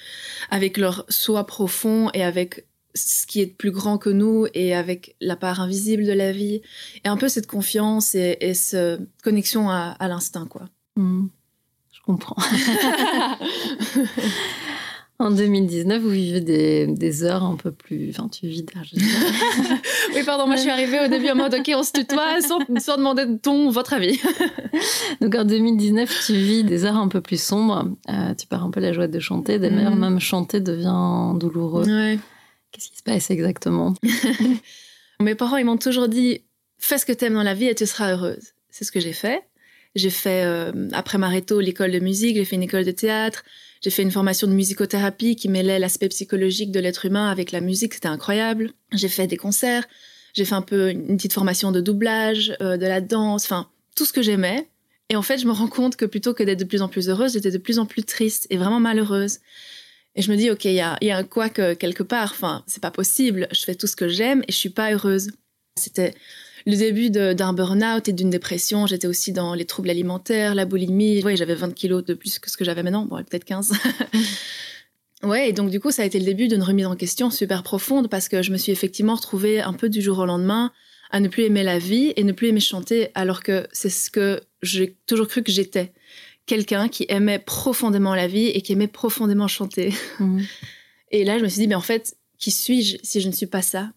[0.49, 5.15] avec leur soi profond et avec ce qui est plus grand que nous et avec
[5.21, 6.63] la part invisible de la vie
[7.05, 10.69] et un peu cette confiance et, et cette connexion à, à l'instinct quoi.
[10.95, 11.27] Mmh
[12.09, 12.41] comprends.
[15.19, 18.09] en 2019, vous vivez des, heures un peu plus.
[18.09, 18.65] Enfin, tu vis
[20.15, 22.57] Oui, pardon, moi je suis arrivée au début en mode OK, on se tutoie sans,
[22.79, 24.19] sans demander ton, votre avis.
[25.21, 27.87] Donc en 2019, tu vis des heures un peu plus sombres.
[28.09, 29.59] Euh, tu perds un peu la joie de chanter.
[29.59, 29.99] D'ailleurs, mm.
[29.99, 31.85] même chanter devient douloureux.
[32.71, 33.93] Qu'est-ce qui se passe exactement?
[35.21, 36.41] Mes parents, ils m'ont toujours dit
[36.79, 38.53] fais ce que tu aimes dans la vie et tu seras heureuse.
[38.71, 39.43] C'est ce que j'ai fait.
[39.95, 43.43] J'ai fait, euh, après Mareto, l'école de musique, j'ai fait une école de théâtre,
[43.81, 47.61] j'ai fait une formation de musicothérapie qui mêlait l'aspect psychologique de l'être humain avec la
[47.61, 48.71] musique, c'était incroyable.
[48.91, 49.85] J'ai fait des concerts,
[50.33, 54.05] J'ai fait un peu une petite formation de doublage, euh, de la danse, enfin, tout
[54.05, 54.69] ce que j'aimais.
[55.09, 57.09] Et en fait, je me rends compte que plutôt que d'être de plus en plus
[57.09, 59.39] heureuse, j'étais de plus en plus triste et vraiment malheureuse.
[60.15, 62.31] Et je me dis, OK, il y a, y a un quoi que quelque part.
[62.31, 63.47] Enfin, c'est pas possible.
[63.51, 65.31] Je fais tout ce que j'aime et je suis pas heureuse.
[65.77, 66.13] C'était
[66.69, 68.87] le début d'un burn-out et d'une dépression.
[68.87, 71.23] J'étais aussi dans les troubles alimentaires, la boulimie.
[71.23, 73.05] Ouais, j'avais 20 kilos de plus que ce que j'avais maintenant.
[73.05, 73.73] Bon, peut-être 15.
[75.23, 77.63] ouais, et donc du coup, ça a été le début d'une remise en question super
[77.63, 80.71] profonde parce que je me suis effectivement retrouvée un peu du jour au lendemain
[81.11, 84.11] à ne plus aimer la vie et ne plus aimer chanter alors que c'est ce
[84.11, 85.91] que j'ai toujours cru que j'étais.
[86.45, 89.93] Quelqu'un qui aimait profondément la vie et qui aimait profondément chanter.
[90.19, 90.45] Mhm.
[91.11, 93.47] Et là, je me suis dit, mais en fait, qui suis-je si je ne suis
[93.47, 93.91] pas ça?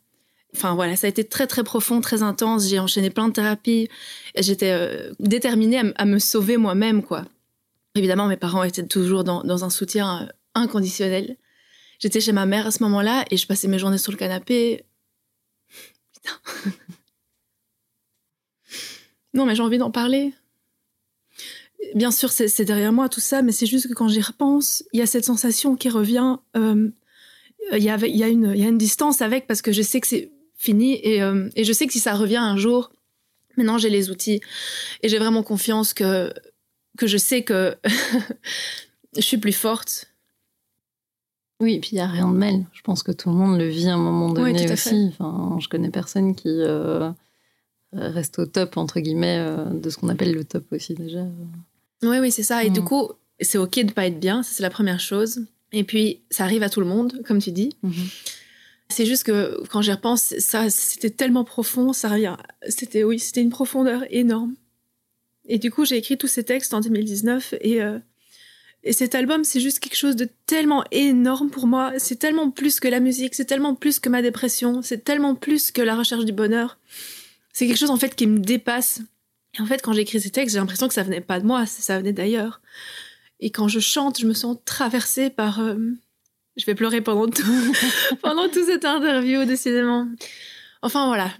[0.55, 2.69] Enfin voilà, ça a été très très profond, très intense.
[2.69, 3.88] J'ai enchaîné plein de thérapies.
[4.37, 7.25] J'étais euh, déterminée à, me sauver moi-même, quoi.
[7.95, 11.37] Évidemment, mes parents étaient toujours dans, un soutien euh, inconditionnel.
[11.99, 14.85] J'étais chez ma mère à ce moment-là et je passais mes journées sur le canapé.
[16.12, 16.71] Putain.
[19.35, 20.35] non, mais j'ai envie d'en parler.
[21.95, 25.01] Bien sûr, c'est derrière moi tout ça, mais c'est juste que quand j'y repense, il
[25.01, 26.37] y a cette sensation qui revient.
[26.57, 26.91] euh,
[27.73, 30.31] il y a une distance avec parce que je sais que c'est
[30.62, 32.92] fini et, euh, et je sais que si ça revient un jour,
[33.57, 34.40] maintenant j'ai les outils
[35.03, 36.33] et j'ai vraiment confiance que,
[36.96, 37.77] que je sais que
[39.16, 40.07] je suis plus forte.
[41.61, 42.64] Oui, et puis il n'y a rien de mal.
[42.72, 44.75] Je pense que tout le monde le vit à un moment Oui, donné tout à
[44.75, 45.09] aussi.
[45.09, 47.11] Enfin, je connais personne qui euh,
[47.92, 51.25] reste au top, entre guillemets, euh, de ce qu'on appelle le top aussi déjà.
[52.03, 52.64] Oui, oui, c'est ça.
[52.64, 52.85] Et du Mm.
[52.85, 55.44] coup, c'est OK de pas être bien, ça c'est la première chose.
[55.72, 57.77] Et puis, ça arrive à tout le monde, comme tu dis.
[58.93, 62.37] C'est juste que quand j'y repense, ça, c'était tellement profond, ça revient.
[62.69, 64.55] C'était, oui, c'était une profondeur énorme.
[65.47, 67.99] Et du coup, j'ai écrit tous ces textes en 2019 et, euh,
[68.85, 71.93] et cet album, c'est juste quelque chose de tellement énorme pour moi.
[71.99, 75.73] C'est tellement plus que la musique, c'est tellement plus que ma dépression, c'est tellement plus
[75.73, 76.79] que la recherche du bonheur.
[77.53, 79.01] C'est quelque chose en fait qui me dépasse.
[79.59, 81.67] Et en fait, quand j'écris ces textes, j'ai l'impression que ça venait pas de moi,
[81.67, 82.61] ça venait d'ailleurs.
[83.41, 85.61] Et quand je chante, je me sens traversée par.
[85.61, 85.77] euh,
[86.57, 87.75] Je vais pleurer pendant tout,
[88.23, 90.09] pendant toute cette interview, décidément.
[90.83, 91.31] Enfin voilà,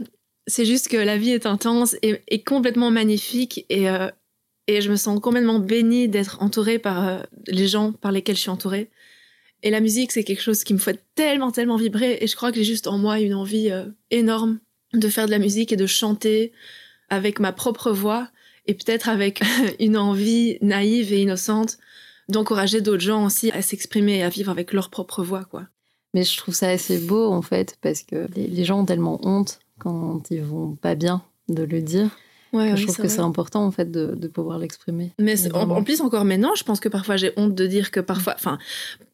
[0.47, 4.09] c'est juste que la vie est intense et, et complètement magnifique et, euh,
[4.67, 8.43] et je me sens complètement bénie d'être entourée par euh, les gens par lesquels je
[8.43, 8.91] suis entourée.
[9.63, 12.51] Et la musique, c'est quelque chose qui me fait tellement, tellement vibrer et je crois
[12.51, 14.59] que j'ai juste en moi une envie euh, énorme
[14.93, 16.53] de faire de la musique et de chanter
[17.09, 18.29] avec ma propre voix
[18.67, 19.43] et peut-être avec
[19.81, 21.79] une envie naïve et innocente
[22.33, 25.63] d'encourager d'autres gens aussi à s'exprimer et à vivre avec leur propre voix, quoi.
[26.15, 29.21] Mais je trouve ça assez beau, en fait, parce que les, les gens ont tellement
[29.23, 32.11] honte quand ils vont pas bien de le dire.
[32.53, 35.13] Ouais, que oui, je trouve que c'est important, en fait, de, de pouvoir l'exprimer.
[35.19, 38.01] Mais en, en plus, encore maintenant, je pense que parfois j'ai honte de dire que
[38.01, 38.35] parfois.
[38.37, 38.59] Enfin,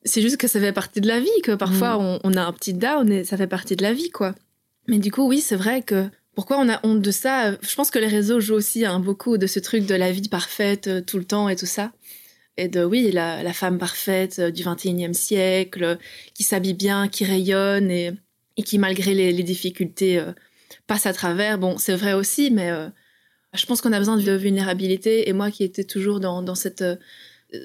[0.05, 2.01] c'est juste que ça fait partie de la vie, que parfois Mm.
[2.01, 4.35] on, on a un petit down et ça fait partie de la vie, quoi.
[4.89, 6.09] Mais du coup, oui, c'est vrai que.
[6.35, 7.53] Pourquoi on a honte de ça?
[7.61, 10.29] Je pense que les réseaux jouent aussi hein, beaucoup de ce truc de la vie
[10.29, 11.91] parfaite euh, tout le temps et tout ça.
[12.59, 15.97] Et de, oui, la, la femme parfaite euh, du 21e siècle, euh,
[16.35, 18.11] qui s'habille bien, qui rayonne et,
[18.57, 20.33] et qui, malgré les, les difficultés, euh,
[20.89, 21.59] passe à travers.
[21.59, 22.89] Bon, c'est vrai aussi, mais euh,
[23.55, 25.29] je pense qu'on a besoin de vulnérabilité.
[25.29, 26.97] Et moi qui étais toujours dans, dans cette, euh,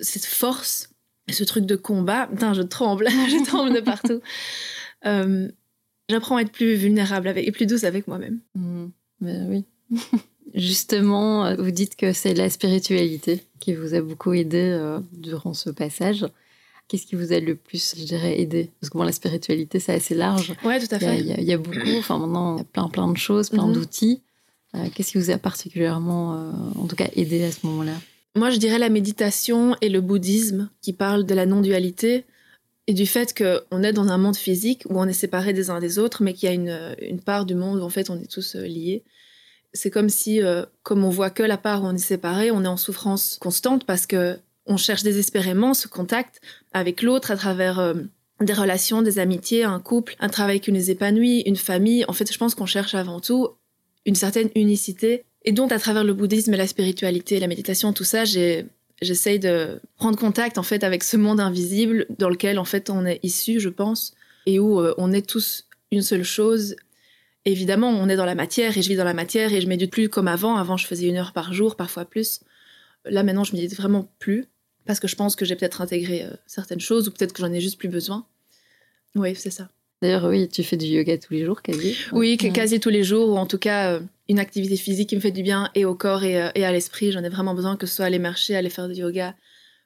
[0.01, 0.91] cette force,
[1.27, 4.21] ce truc de combat, putain, je tremble, je tremble de partout.
[6.09, 8.39] J'apprends à être plus vulnérable avec, et plus douce avec moi-même.
[8.55, 8.87] Mm.
[9.21, 9.65] Mais oui.
[10.53, 15.53] Justement, euh, vous dites que c'est la spiritualité qui vous a beaucoup aidé euh, durant
[15.53, 16.25] ce passage.
[16.87, 18.69] Qu'est-ce qui vous a le plus, je dirais, aidé?
[18.79, 20.53] Parce que bon, la spiritualité, c'est assez large.
[20.63, 21.19] Ouais, tout à fait.
[21.19, 23.17] il y a- il y a beaucoup, enfin maintenant, il y a plein, plein de
[23.17, 23.73] choses, plein Mhm.
[23.73, 24.21] d'outils.
[24.75, 27.93] Euh, Qu'est-ce qui vous a particulièrement, euh, en tout cas, aidé à ce moment-là?
[28.35, 32.25] Moi, je dirais la méditation et le bouddhisme qui parlent de la non-dualité
[32.87, 35.79] et du fait qu'on est dans un monde physique où on est séparés des uns
[35.79, 38.19] des autres, mais qu'il y a une, une part du monde où en fait on
[38.19, 39.03] est tous liés.
[39.73, 42.63] C'est comme si, euh, comme on voit que la part où on est séparés, on
[42.63, 46.39] est en souffrance constante parce que on cherche désespérément ce contact
[46.71, 47.95] avec l'autre à travers euh,
[48.39, 52.05] des relations, des amitiés, un couple, un travail qui nous épanouit, une famille.
[52.07, 53.49] En fait, je pense qu'on cherche avant tout
[54.05, 55.23] une certaine unicité.
[55.45, 59.79] Et donc, à travers le bouddhisme et la spiritualité, la méditation, tout ça, j'essaye de
[59.97, 63.59] prendre contact en fait avec ce monde invisible dans lequel en fait on est issu,
[63.59, 64.13] je pense,
[64.45, 66.75] et où euh, on est tous une seule chose.
[67.45, 69.91] Évidemment, on est dans la matière et je vis dans la matière et je médite
[69.91, 70.55] plus comme avant.
[70.55, 72.39] Avant, je faisais une heure par jour, parfois plus.
[73.05, 74.45] Là, maintenant, je médite vraiment plus
[74.85, 77.51] parce que je pense que j'ai peut-être intégré euh, certaines choses ou peut-être que j'en
[77.51, 78.25] ai juste plus besoin.
[79.15, 79.69] Oui, c'est ça.
[80.01, 81.95] D'ailleurs, oui, tu fais du yoga tous les jours, quasi.
[82.11, 82.49] Oui, Ouais.
[82.51, 85.31] quasi tous les jours, ou en tout cas euh, une activité physique qui me fait
[85.31, 87.11] du bien et au corps et, euh, et à l'esprit.
[87.11, 89.35] J'en ai vraiment besoin, que ce soit aller marcher, aller faire du yoga,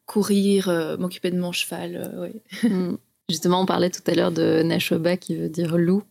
[0.05, 1.95] courir, euh, m'occuper de mon cheval.
[1.95, 2.29] euh,
[2.63, 2.69] oui.
[2.69, 2.97] Mm.
[3.29, 6.01] Justement, on parlait tout à l'heure de Nashoba qui veut dire loup.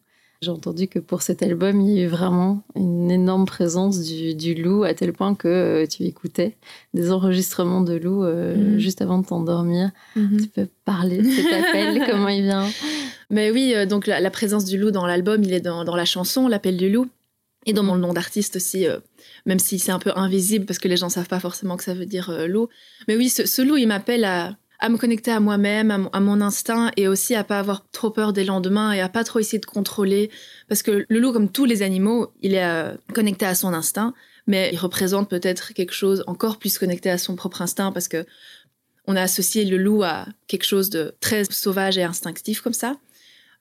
[0.42, 4.34] J'ai entendu que pour cet album, il y a eu vraiment une énorme présence du,
[4.34, 6.56] du loup, à tel point que euh, tu écoutais
[6.94, 8.78] des enregistrements de loup euh, Mhm.
[8.78, 9.90] juste avant de t'endormir.
[10.14, 10.40] Mhm.
[10.42, 12.68] Tu peux parler de cet appel, comment il vient?
[13.30, 15.96] Mais oui, euh, donc la, la présence du loup dans l'album, il est dans, dans
[15.96, 17.06] la chanson, l'appel du loup,
[17.64, 18.98] et dans mon nom d'artiste aussi, euh,
[19.46, 21.94] même si c'est un peu invisible parce que les gens savent pas forcément que ça
[21.94, 22.68] veut dire euh, loup.
[23.08, 26.40] Mais oui, ce, ce loup, il m'appelle à, à me connecter à moi-même, à, mon-
[26.40, 29.58] instinct, et aussi à pas avoir trop peur des lendemains et à pas trop essayer
[29.58, 30.30] de contrôler.
[30.68, 34.12] Parce que le loup, comme tous les animaux, il est euh, connecté à son instinct,
[34.46, 38.24] mais il représente peut-être quelque chose encore plus connecté à son propre instinct parce que
[39.06, 42.96] on a associé le loup à quelque chose de très sauvage et instinctif comme ça.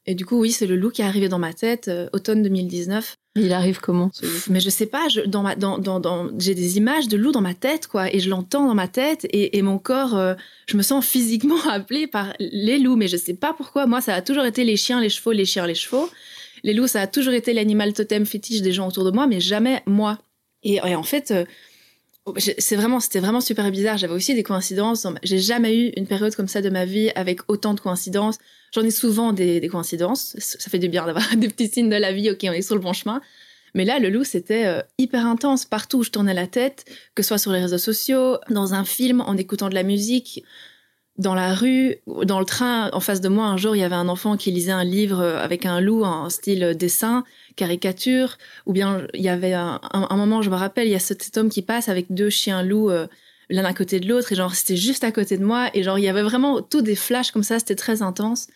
[0.07, 2.43] Et du coup, oui, c'est le loup qui est arrivé dans ma tête, euh, automne
[2.43, 3.15] 2019.
[3.37, 6.29] Il arrive comment ce loup Mais je sais pas, je, dans ma, dans, dans, dans-
[6.39, 9.25] j'ai des images de loup dans ma tête, quoi, et je l'entends dans ma tête,
[9.31, 10.35] et, et mon corps, euh,
[10.67, 13.87] je me sens physiquement appelé par les loups, mais je sais pas pourquoi.
[13.87, 16.09] Moi, ça a toujours été les chiens, les chevaux, les chiens, les chevaux.
[16.63, 19.39] Les loups, ça a toujours été l'animal totem fétiche des gens autour de moi, mais
[19.39, 20.19] jamais moi.
[20.63, 21.45] Et, et en fait, euh,
[22.38, 23.97] c'est vraiment, c'était vraiment super bizarre.
[23.97, 25.05] J'avais aussi des coïncidences.
[25.23, 28.38] J'ai jamais eu une période comme ça de ma vie avec autant de coïncidences.
[28.73, 30.35] J'en ai souvent des, des coïncidences.
[30.39, 32.31] Ça fait du bien d'avoir des petits signes de la vie.
[32.31, 33.21] Ok, on est sur le bon chemin.
[33.75, 35.65] Mais là, le loup, c'était euh, hyper intense.
[35.65, 38.85] Partout où je tournais la tête, que ce soit sur les réseaux sociaux, dans un
[38.85, 40.43] film, en écoutant de la musique,
[41.17, 42.89] dans la rue, dans le train.
[42.91, 45.19] En face de moi, un jour, il y avait un enfant qui lisait un livre
[45.19, 47.23] euh, avec un loup en style dessin,
[47.55, 48.37] caricature.
[48.65, 50.99] Ou bien, il y avait un, un- un moment, je me rappelle, il y a
[50.99, 52.89] cet cet homme qui passe avec deux chiens loups.
[52.91, 53.07] euh,
[53.51, 55.99] l'un à côté de l'autre et genre c'était juste à côté de moi et genre
[55.99, 58.47] il y avait vraiment tout des flashs comme ça c'était très intense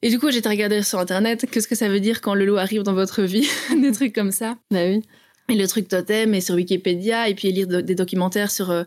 [0.00, 2.56] et du coup j'étais regarder sur internet qu'est-ce que ça veut dire quand le loup
[2.56, 3.48] arrive dans votre vie?
[3.82, 5.02] Des trucs comme ça Bah oui.
[5.48, 8.84] et le truc totem et sur Wikipédia et puis lire de- des documentaires sur euh,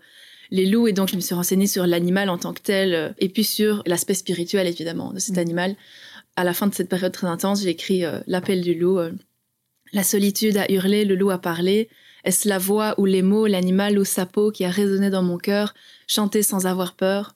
[0.52, 3.10] les loups et donc je me suis renseignée sur l'animal en tant que tel euh,
[3.20, 5.40] et puis sur l'aspect spirituel évidemment de cet Mm.
[5.40, 5.76] animal.
[6.40, 8.98] À la fin de cette période très intense, j'ai écrit euh, l'appel du loup.
[8.98, 9.12] euh,
[9.92, 11.90] la solitude a hurlé, le loup a parlé.
[12.24, 15.38] Est-ce la voix ou les mots, l'animal ou sa peau qui a résonné dans mon
[15.38, 15.74] cœur,
[16.08, 17.34] chanté sans avoir peur?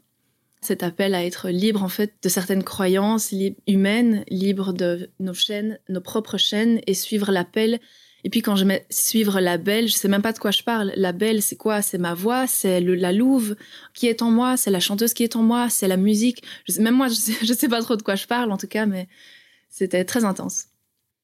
[0.61, 3.33] Cet appel à être libre en fait de certaines croyances
[3.67, 7.81] humaines, libre de nos chaînes, nos propres chaînes et suivre l'appel
[8.23, 10.63] et puis quand je mets suivre la belle, je sais même pas de quoi je
[10.63, 10.93] parle.
[10.95, 11.81] La belle, c'est quoi?
[11.81, 13.55] C'est ma voix, c'est la louve
[13.93, 16.43] qui est en moi, c'est la chanteuse qui est en moi, c'est la musique.
[16.65, 18.57] Je sais, même moi, je sais, je sais pas trop de quoi je parle en
[18.57, 19.07] tout cas, mais
[19.69, 20.65] c'était très intense.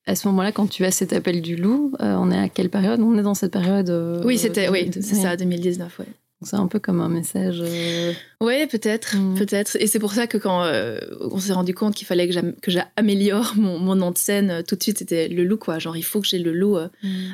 [0.05, 2.69] À ce moment-là, quand tu as cet appel du loup, euh, on est à quelle
[2.69, 2.99] période?
[2.99, 3.89] On est dans cette période.
[3.89, 6.05] euh, oui, c'était, oui, c'est ça, 2019, ouais.
[6.41, 7.59] C'est un peu comme un message.
[7.61, 9.35] euh, Oui, peut-être, Mm.
[9.37, 9.75] peut-être.
[9.81, 10.97] Et c'est pour ça que quand euh,
[11.31, 14.49] on s'est rendu compte qu'il fallait que j'am- que j'améliore mon, mon nom de scène,
[14.49, 15.79] euh, tout de suite, c'était le loup, quoi.
[15.79, 16.87] Genre, il faut que j'ai le loup euh,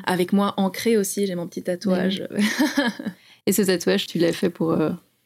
[0.04, 1.24] avec moi ancré aussi.
[1.26, 2.26] J'ai mon petit tatouage.
[3.46, 4.76] Et ce tatouage, tu l'as fait pour,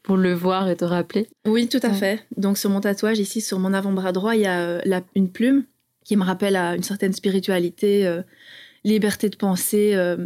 [0.03, 1.27] pour le voir et te rappeler?
[1.47, 1.95] Oui, tout à Ouais.
[1.95, 2.21] fait.
[2.37, 5.65] Donc sur mon tatouage ici, sur mon avant-bras droit, il y a la- une plume
[6.05, 8.21] qui me rappelle à une certaine spiritualité,
[8.85, 10.17] liberté de penser, euh,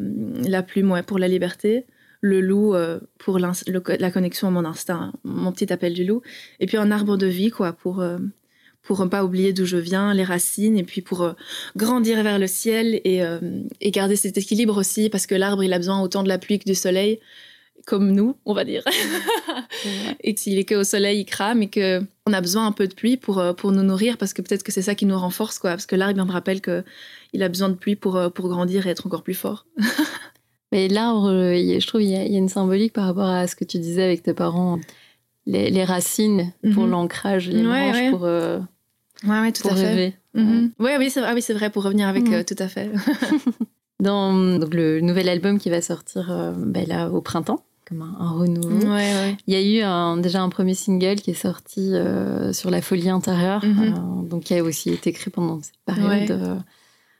[0.44, 1.86] la plume ouais, pour la liberté,
[2.24, 6.22] le loup euh, pour le la connexion à mon instinct, mon petit appel du loup,
[6.58, 8.16] et puis un arbre de vie quoi pour euh,
[8.82, 11.32] pour ne pas oublier d'où je viens, les racines, et puis pour euh,
[11.76, 13.22] grandir vers le ciel et,
[13.80, 16.58] et garder cet équilibre aussi, parce que l'arbre il a besoin autant de la pluie
[16.58, 17.20] que du soleil,
[17.86, 18.82] comme nous, on va dire.
[20.22, 22.88] Et s'il est que au soleil, il crame et que on a besoin un peu
[22.88, 25.58] de pluie pour, pour nous nourrir parce que peut-être que c'est ça qui nous renforce
[25.58, 26.84] quoi parce que l'arbre il me rappelle que
[27.34, 29.66] il a besoin de pluie pour, pour grandir et être encore plus fort.
[30.74, 33.46] Mais l'arbre, je trouve il y, a, il y a une symbolique par rapport à
[33.46, 34.78] ce que tu disais avec tes parents.
[35.46, 36.90] Les, les racines pour Mhm.
[36.90, 38.10] l'ancrage, les Ouais, branches ouais.
[38.10, 38.58] pour, euh,
[39.24, 39.86] Ouais ouais tout pour à fait.
[39.86, 40.14] rêver.
[40.34, 40.72] Mhm.
[40.80, 42.34] Ouais oui c'est ah oui c'est vrai pour revenir avec Mhm.
[42.34, 42.90] euh, tout à fait.
[44.00, 48.16] Dans donc, le nouvel album qui va sortir euh, ben là, au printemps, comme un,
[48.18, 48.96] un renouveau,
[49.46, 52.82] il y a eu un- déjà un premier single qui est sorti euh, sur la
[52.82, 54.28] folie intérieure, Mhm.
[54.28, 56.32] donc qui a aussi été écrit pendant cette période.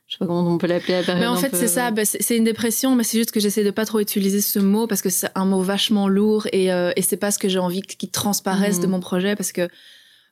[0.05, 1.21] Euh, je sais pas comment on peut l'appeler la période.
[1.23, 3.65] Mais en fait, peu- c'est ça, bah, c'est une dépression, mais c'est juste que j'essaie
[3.65, 6.93] de pas trop utiliser ce mot parce que c'est un mot vachement lourd et, euh,
[6.97, 9.69] et c'est pas ce que j'ai envie qu'il transparaisse de mon projet parce que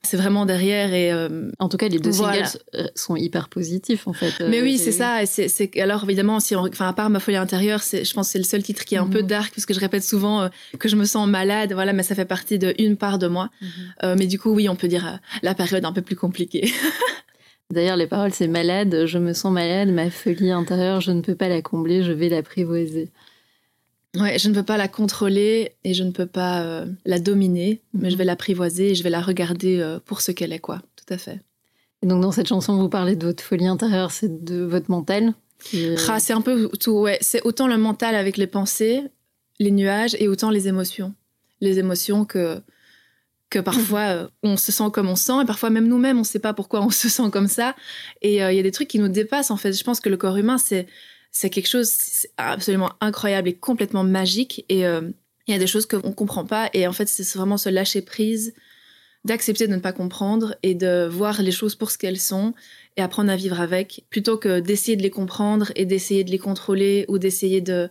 [0.04, 2.44] c'est vraiment derrière et euh, En tout cas, les deux Voilà.
[2.44, 4.34] singles euh, sont hyper positifs en fait.
[4.48, 5.22] Mais Euh, oui, c'est ça.
[5.22, 8.12] Et c'est, c'est- alors évidemment, si on, enfin, à part ma folie intérieure, c'est, je
[8.12, 10.02] pense que c'est le seul titre qui est un peu dark parce que je répète
[10.04, 10.48] souvent euh,
[10.80, 11.72] que je me sens malade.
[11.72, 13.48] Voilà, mais ça fait partie de une part de moi.
[13.60, 13.68] Mhm.
[14.02, 16.70] Euh, mais du coup, oui, on peut dire euh, la période un peu plus compliquée.
[17.72, 21.34] D'ailleurs, les paroles, c'est malade, je me sens malade, ma folie intérieure, je ne peux
[21.34, 23.08] pas la combler, je vais l'apprivoiser.
[24.16, 27.80] ouais, je ne peux pas la contrôler et je ne peux pas euh, la dominer,
[27.94, 28.10] mais Mhm.
[28.10, 30.82] je vais l'apprivoiser et je vais la regarder euh, pour ce qu'elle est, quoi.
[30.96, 31.40] Tout à fait.
[32.02, 35.32] Et donc, dans cette chanson, vous parlez de votre folie intérieure, c'est de votre mental.
[35.64, 37.16] qui Ah, c'est un peu tout, ouais.
[37.22, 39.02] C'est autant le mental avec les pensées,
[39.60, 41.14] les nuages, et autant les émotions.
[41.62, 42.60] Les émotions que,
[43.52, 46.26] que parfois euh, on se sent comme on sent et parfois même nous-mêmes on ne
[46.26, 47.76] sait pas pourquoi on se sent comme ça.
[48.22, 49.72] Et euh, il y a des trucs qui nous dépassent en fait.
[49.74, 50.86] Je pense que le corps humain c'est
[51.30, 51.92] c'est quelque chose
[52.38, 54.64] absolument incroyable et complètement magique.
[54.68, 55.02] Et euh,
[55.46, 56.70] il y a des choses qu'on comprend pas.
[56.72, 58.54] Et en fait c'est vraiment se lâcher prise
[59.24, 62.54] d'accepter de ne pas comprendre et de voir les choses pour ce qu'elles sont
[62.96, 66.40] et apprendre à vivre avec plutôt que d'essayer de les comprendre et d'essayer de les
[66.40, 67.88] contrôler ou d'essayer de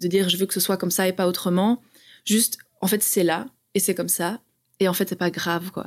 [0.00, 1.82] de dire je veux que ce soit comme ça et pas autrement.
[2.24, 4.40] Juste en fait c'est là et c'est comme ça
[4.80, 5.86] et en fait c'est pas grave quoi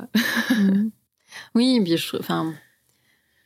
[0.50, 0.90] Mhm.
[1.54, 2.54] Oui, puis je, enfin,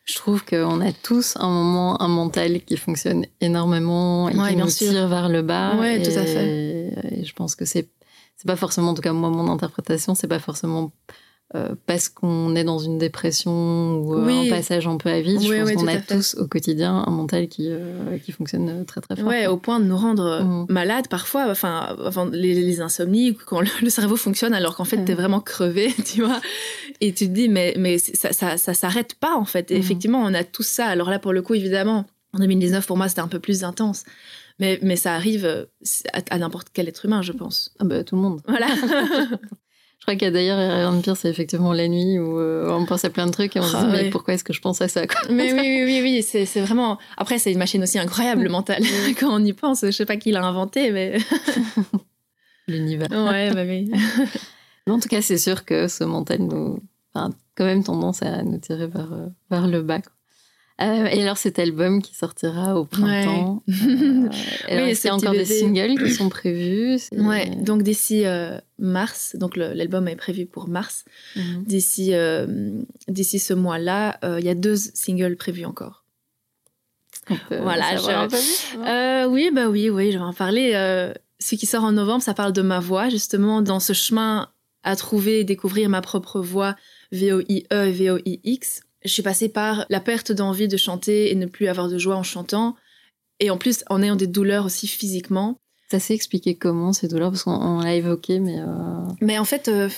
[0.04, 4.56] je trouve qu'on a tous un moment, un mental qui fonctionne énormément et Ouais, qui
[4.56, 4.90] bien nous sûr.
[4.90, 5.72] tire vers le bas.
[5.94, 6.92] Et, tout à fait.
[7.12, 7.88] et je pense que c'est
[8.36, 10.92] c'est pas forcément, en tout cas moi, mon interprétation, c'est pas forcément
[11.54, 14.48] euh, parce qu'on est dans une dépression ou euh, Oui.
[14.48, 15.40] un passage un peu à vide.
[15.40, 18.84] je Oui, pense oui, qu'on a tous au quotidien un mental qui, euh, qui fonctionne
[18.84, 19.26] très très fort.
[19.26, 20.66] Ouais, au point de nous rendre Mhm.
[20.68, 24.96] malades parfois, enfin, enfin les, les insomnies, quand le, le cerveau fonctionne alors qu'en fait
[24.98, 25.04] Ouais.
[25.06, 26.40] t'es vraiment crevé, tu vois.
[27.00, 29.70] Et tu te dis, mais, mais ça, ça, ça s'arrête pas en fait.
[29.70, 29.80] Et Mhm.
[29.80, 30.86] effectivement, on a tout ça.
[30.86, 34.04] Alors là, pour le coup, évidemment, en 2019, pour moi, c'était un peu plus intense.
[34.58, 35.46] Mais, mais ça arrive
[36.12, 37.72] à, à n'importe quel être humain, je pense.
[37.78, 38.42] Ah bah, tout le monde.
[38.46, 38.66] Voilà.
[40.00, 42.70] Je crois qu'il y a d'ailleurs rien de pire, c'est effectivement la nuit où euh,
[42.70, 44.52] on pense à plein de trucs et on se Ah dit, mais pourquoi est-ce que
[44.52, 45.20] je pense à ça quoi?
[45.30, 46.98] Mais oui, oui, oui, oui, c'est c'est vraiment.
[47.16, 48.82] Après, c'est une machine aussi incroyable, le mental.
[49.20, 51.18] Quand on y pense, je sais pas qui l'a inventé, mais.
[52.68, 53.08] L'univers.
[53.10, 53.90] ouais, bah oui.
[54.86, 56.80] Mais en tout cas, c'est sûr que ce mental nous,
[57.12, 60.00] enfin, quand même tendance à nous tirer vers, euh, vers le bas.
[60.00, 60.12] quoi.
[60.80, 63.62] Euh, et alors, cet album qui sortira au printemps.
[63.68, 64.28] euh,
[64.68, 66.98] et alors, Oui, est-ce qu'il y a ce petit encore des singles qui sont prévus?
[66.98, 71.04] C'est- Ouais, donc d'ici euh, mars, donc l'album est prévu pour mars.
[71.34, 71.64] Mhm.
[71.66, 72.46] D'ici euh,
[73.08, 76.04] d'ici ce mois-là, euh, il y a deux singles prévus encore.
[77.50, 78.88] Voilà, je- un peu plus, ouais.
[78.88, 80.72] Euh, oui, bah oui, oui, je vais en parler.
[80.74, 84.48] Euh, ce qui sort en novembre, ça parle de ma voix, justement, dans ce chemin
[84.82, 86.74] à trouver et découvrir ma propre voix,
[87.12, 88.80] V-O-I-E et V-O-I-X.
[89.04, 92.16] Je suis passée par la perte d'envie de chanter et ne plus avoir de joie
[92.16, 92.76] en chantant.
[93.40, 95.60] Et en plus, en ayant des douleurs aussi physiquement.
[95.90, 97.30] Ça s'est expliqué comment ces douleurs?
[97.30, 98.58] Parce qu'on on l'a évoqué, mais.
[98.58, 98.64] euh,
[99.20, 99.88] Mais en fait, euh,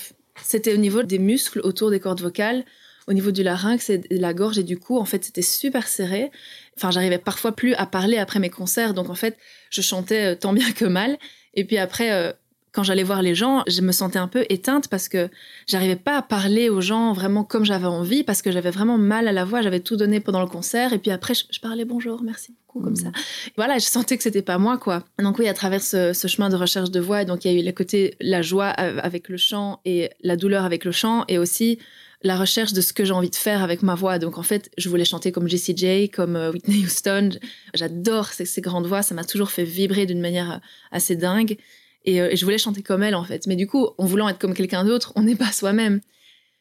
[0.43, 2.63] c'était au niveau des muscles autour des cordes vocales,
[3.07, 4.97] au niveau du larynx et de la gorge et du cou.
[4.99, 6.31] En fait, c'était super serré.
[6.77, 8.93] Enfin, j'arrivais parfois plus à parler après mes concerts.
[8.93, 9.37] Donc, en fait,
[9.71, 11.17] je chantais euh, tant bien que mal.
[11.55, 12.31] Et puis après, euh,
[12.73, 15.29] quand j'allais voir les gens, je me sentais un peu éteinte parce que
[15.67, 19.27] j'arrivais pas à parler aux gens vraiment comme j'avais envie parce que j'avais vraiment mal
[19.27, 19.61] à la voix.
[19.61, 20.93] J'avais tout donné pendant le concert.
[20.93, 22.95] Et puis après, je, je parlais bonjour, merci beaucoup, comme Mhm.
[22.95, 23.11] ça.
[23.57, 25.03] Voilà, je sentais que c'était pas moi, quoi.
[25.19, 27.59] Donc oui, à travers ce, ce chemin de recherche de voix, donc il y a
[27.59, 31.37] eu le côté la joie avec le chant et la douleur avec le chant, et
[31.37, 31.77] aussi
[32.23, 34.19] la recherche de ce que j'ai envie de faire avec ma voix.
[34.19, 37.31] Donc en fait, je voulais chanter comme Jessie J, comme euh, Whitney Houston.
[37.73, 40.57] J'adore ces, ces grandes voix, ça m'a toujours fait vibrer d'une manière euh,
[40.91, 41.57] assez dingue.
[42.05, 43.47] Et, euh, et je voulais chanter comme elle, en fait.
[43.47, 46.01] Mais du coup, en voulant être comme quelqu'un d'autre, on n'est pas soi-même.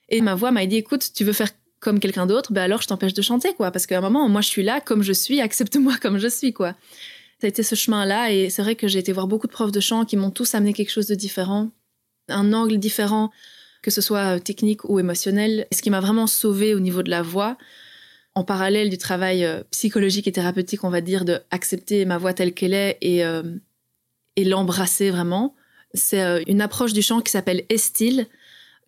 [0.08, 1.50] Et ma voix m'a dit, écoute, tu veux faire
[1.80, 3.70] comme quelqu'un d'autre, ben alors je t'empêche de chanter, quoi.
[3.70, 6.52] Parce qu'à un moment, moi, je suis là comme je suis, accepte-moi comme je suis,
[6.52, 6.74] quoi.
[7.40, 9.72] Ça a été ce chemin-là, et c'est vrai que j'ai été voir beaucoup de profs
[9.72, 11.70] de chant qui m'ont tous amené quelque chose de différent,
[12.28, 13.30] un angle différent,
[13.82, 15.66] que ce soit euh, technique ou émotionnel.
[15.72, 17.56] Ce qui m'a vraiment sauvée au niveau de la voix,
[18.34, 22.34] en parallèle du travail euh, psychologique et thérapeutique, on va dire, de accepter ma voix
[22.34, 23.24] telle qu'elle est et,
[24.44, 25.54] l'embrasser vraiment.
[25.94, 28.26] C'est euh, une approche du chant qui s'appelle Estil,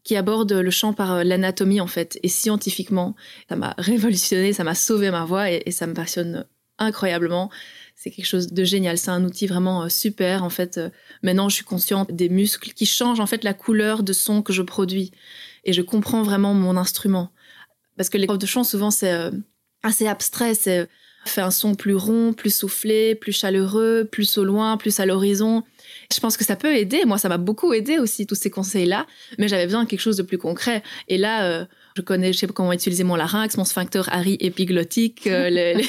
[0.04, 3.14] qui aborde le chant par euh, l'anatomie en fait et scientifiquement.
[3.48, 6.46] Ça m'a révolutionné, ça m'a sauvé ma voix et, ça me passionne
[6.78, 7.50] incroyablement.
[7.94, 8.98] C'est quelque chose de génial.
[8.98, 10.44] C'est un outil vraiment euh, super.
[10.44, 10.80] En fait,
[11.22, 14.52] maintenant, je suis consciente des muscles qui changent en fait la couleur de son que
[14.52, 15.12] je produis
[15.64, 17.30] et je comprends vraiment mon instrument.
[17.96, 19.30] Parce que les profs de chant, souvent, c'est
[19.82, 20.54] assez abstrait.
[20.54, 20.88] C'est
[21.24, 25.62] fait un son plus rond, plus soufflé, plus chaleureux, plus au loin, plus à l'horizon.
[26.12, 27.04] Je pense que ça peut aider.
[27.04, 29.06] Moi, ça m'a beaucoup aidé aussi, tous ces conseils-là.
[29.38, 30.82] Mais j'avais besoin de quelque chose de plus concret.
[31.08, 31.64] Et là, euh,
[31.96, 35.74] je connais, je sais pas comment utiliser mon larynx, mon sphincter Harry épiglottique, euh, les,
[35.74, 35.84] les,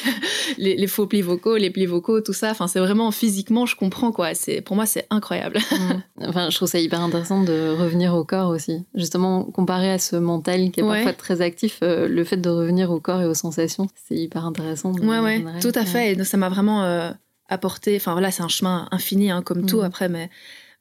[0.58, 2.52] les- les faux plis vocaux, les plis vocaux, tout ça.
[2.52, 4.34] Enfin, c'est vraiment physiquement, je comprends quoi.
[4.36, 5.60] C'est pour moi, c'est incroyable.
[5.72, 6.26] Mm.
[6.28, 8.84] Enfin, je trouve ça hyper intéressant de revenir au corps aussi.
[8.96, 10.96] Justement, comparé à ce mental qui est Ouais.
[11.04, 14.46] parfois très actif, euh, le fait de revenir au corps et aux sensations, c'est hyper
[14.46, 14.92] intéressant.
[14.92, 16.12] de- Ouais, ouais, tout à fait.
[16.14, 17.12] Et ça m'a vraiment euh,
[17.50, 17.96] apporté.
[17.96, 19.84] Enfin, voilà, c'est un chemin infini, hein, comme tout Mhm.
[19.86, 20.30] après, mais.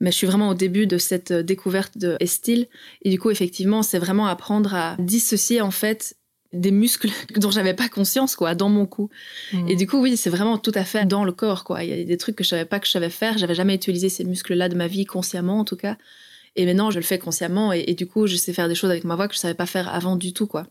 [0.03, 2.67] Mais je suis vraiment au début de cette euh, découverte de Estil.
[3.03, 6.17] Et du coup, effectivement, c'est vraiment apprendre à dissocier, en fait,
[6.53, 9.11] des muscles dont j'avais pas conscience, quoi, dans mon cou.
[9.53, 9.69] Mm.
[9.69, 11.85] Et du coup, oui, c'est vraiment tout à fait dans le corps, quoi.
[11.85, 13.39] Il y a des trucs que je savais pas que je savais faire.
[13.39, 15.97] J'avais jamais utilisé ces muscles-là de ma vie consciemment, en tout cas.
[16.57, 17.73] Et maintenant, je le fais consciemment.
[17.73, 19.55] Et, et du coup, je sais faire des choses avec ma voix que je savais
[19.55, 20.67] pas faire avant du tout, quoi.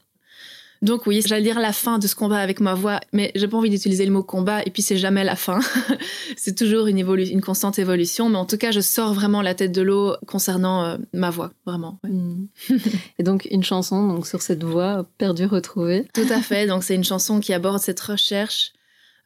[0.82, 3.58] Donc oui, j'allais dire la fin de ce combat avec ma voix, mais j'ai pas
[3.58, 5.60] envie d'utiliser le mot combat, et puis c'est jamais la fin.
[6.38, 9.72] c'est toujours une, une constante évolution, mais en tout cas, je sors vraiment la tête
[9.72, 12.00] de l'eau concernant euh, ma voix, vraiment.
[12.04, 12.10] ouais.
[12.10, 12.48] Mm.
[13.20, 16.08] Et donc une chanson donc sur cette voix perdue retrouvée.
[16.14, 18.74] Tout à fait, donc c'est une chanson qui aborde cette recherche,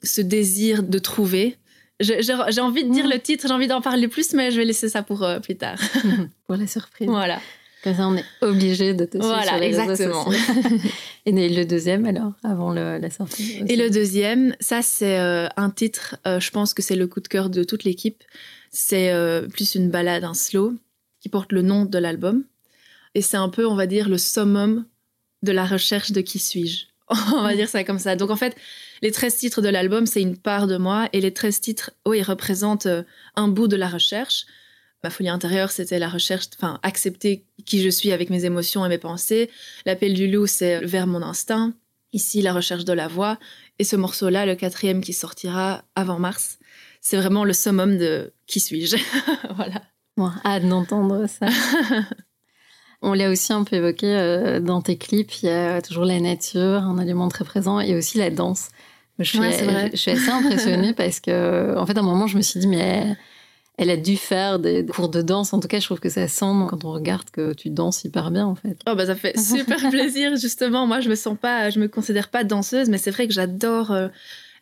[0.03, 1.57] ce désir de trouver.
[2.01, 4.89] J'ai envie de dire le titre, j'ai envie d'en parler plus, mais je vais laisser
[4.89, 5.79] ça pour euh, plus tard.
[6.47, 7.07] pour la surprise.
[7.07, 7.39] voilà.
[7.85, 10.27] Comme ça, on est obligé de te suivre Voilà, sur les réseaux exactement.
[11.27, 13.61] Et le deuxième alors, avant le- la sortie.
[13.61, 13.71] aussi.
[13.71, 17.19] Et le deuxième, ça c'est euh, un titre, euh, je pense que c'est le coup
[17.19, 18.23] de cœur de toute l'équipe.
[18.71, 20.73] C'est euh, plus une balade, un slow,
[21.19, 22.43] qui porte le nom de l'album.
[23.13, 24.85] Et c'est un peu, on va dire, le summum
[25.43, 26.85] de la recherche de qui suis-je.
[27.35, 28.15] on va dire ça comme ça.
[28.15, 28.55] Donc en fait,
[29.03, 31.07] les 13 titres de l'album, c'est une part de moi.
[31.13, 32.87] Et les 13 titres, oui, ils représentent
[33.35, 34.47] un bout de la recherche.
[35.03, 38.89] Ma folie intérieure, c'était la recherche, enfin, accepter qui je suis avec mes émotions et
[38.89, 39.49] mes pensées.
[39.85, 41.73] L'appel du loup, c'est vers mon instinct.
[42.13, 43.37] Ici, la recherche de la voix.
[43.77, 46.57] Et ce morceau-là, le quatrième qui sortira avant mars,
[47.01, 48.97] c'est vraiment le summum de qui suis-je.
[49.55, 49.81] voilà.
[50.17, 51.47] Bon, hâte d'entendre ça.
[53.01, 56.19] On l'a aussi un peu évoqué euh, dans tes clips, il y a toujours la
[56.19, 58.69] nature, un élément très présent, et aussi la danse.
[59.19, 59.91] Je suis, Ouais, c'est vrai.
[59.91, 62.67] je suis assez impressionnée parce que, en fait, à un moment, je me suis dit,
[62.67, 63.15] mais
[63.77, 65.53] elle, a dû faire des cours de danse.
[65.53, 68.31] En tout cas, je trouve que ça sent quand on regarde que tu danses hyper
[68.31, 68.77] bien, en fait.
[68.89, 70.87] Oh bah ça fait super plaisir justement.
[70.87, 73.91] Moi je me sens pas, je me considère pas danseuse, mais c'est vrai que j'adore
[73.91, 74.07] euh,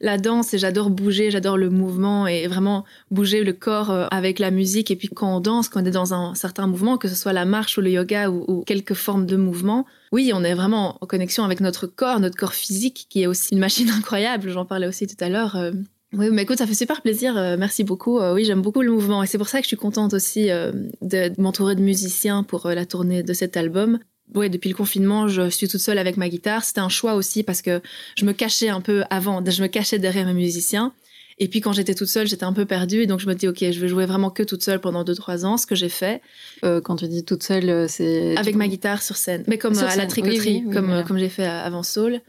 [0.01, 4.37] la danse et j'adore bouger, j'adore le mouvement et vraiment bouger le corps euh, avec
[4.39, 4.91] la musique.
[4.91, 7.33] Et puis quand on danse, quand on est dans un certain mouvement, que ce soit
[7.33, 10.97] la marche ou le yoga ou, ou quelques formes de mouvement, oui, on est vraiment
[11.01, 14.49] en connexion avec notre corps, notre corps physique qui est aussi une machine incroyable.
[14.49, 15.55] J'en parlais aussi tout à l'heure.
[15.55, 15.71] euh.
[16.13, 17.35] Oui, mais écoute, ça fait super plaisir.
[17.37, 18.19] euh, merci beaucoup.
[18.19, 20.51] Euh, oui, j'aime beaucoup le mouvement et c'est pour ça que je suis contente aussi
[20.51, 23.99] euh, de, de m'entourer de musiciens pour euh, la tournée de cet album.
[24.35, 26.63] Ouais, depuis le confinement, je suis toute seule avec ma guitare.
[26.63, 27.81] C'était un choix aussi parce que
[28.15, 30.93] je me cachais un peu avant, je me cachais derrière mes musiciens.
[31.39, 33.47] Et puis quand j'étais toute seule, j'étais un peu perdue et donc je me dis
[33.47, 36.21] ok, je vais jouer vraiment que toute seule pendant 2-3 ans, ce que j'ai fait
[36.63, 38.37] Euh, quand tu dis toute seule, euh, c'est.
[38.37, 41.01] avec ma guitare sur scène, mais comme à la tricoterie, oui, oui, oui, comme voilà.
[41.03, 42.21] comme j'ai fait avant Soul,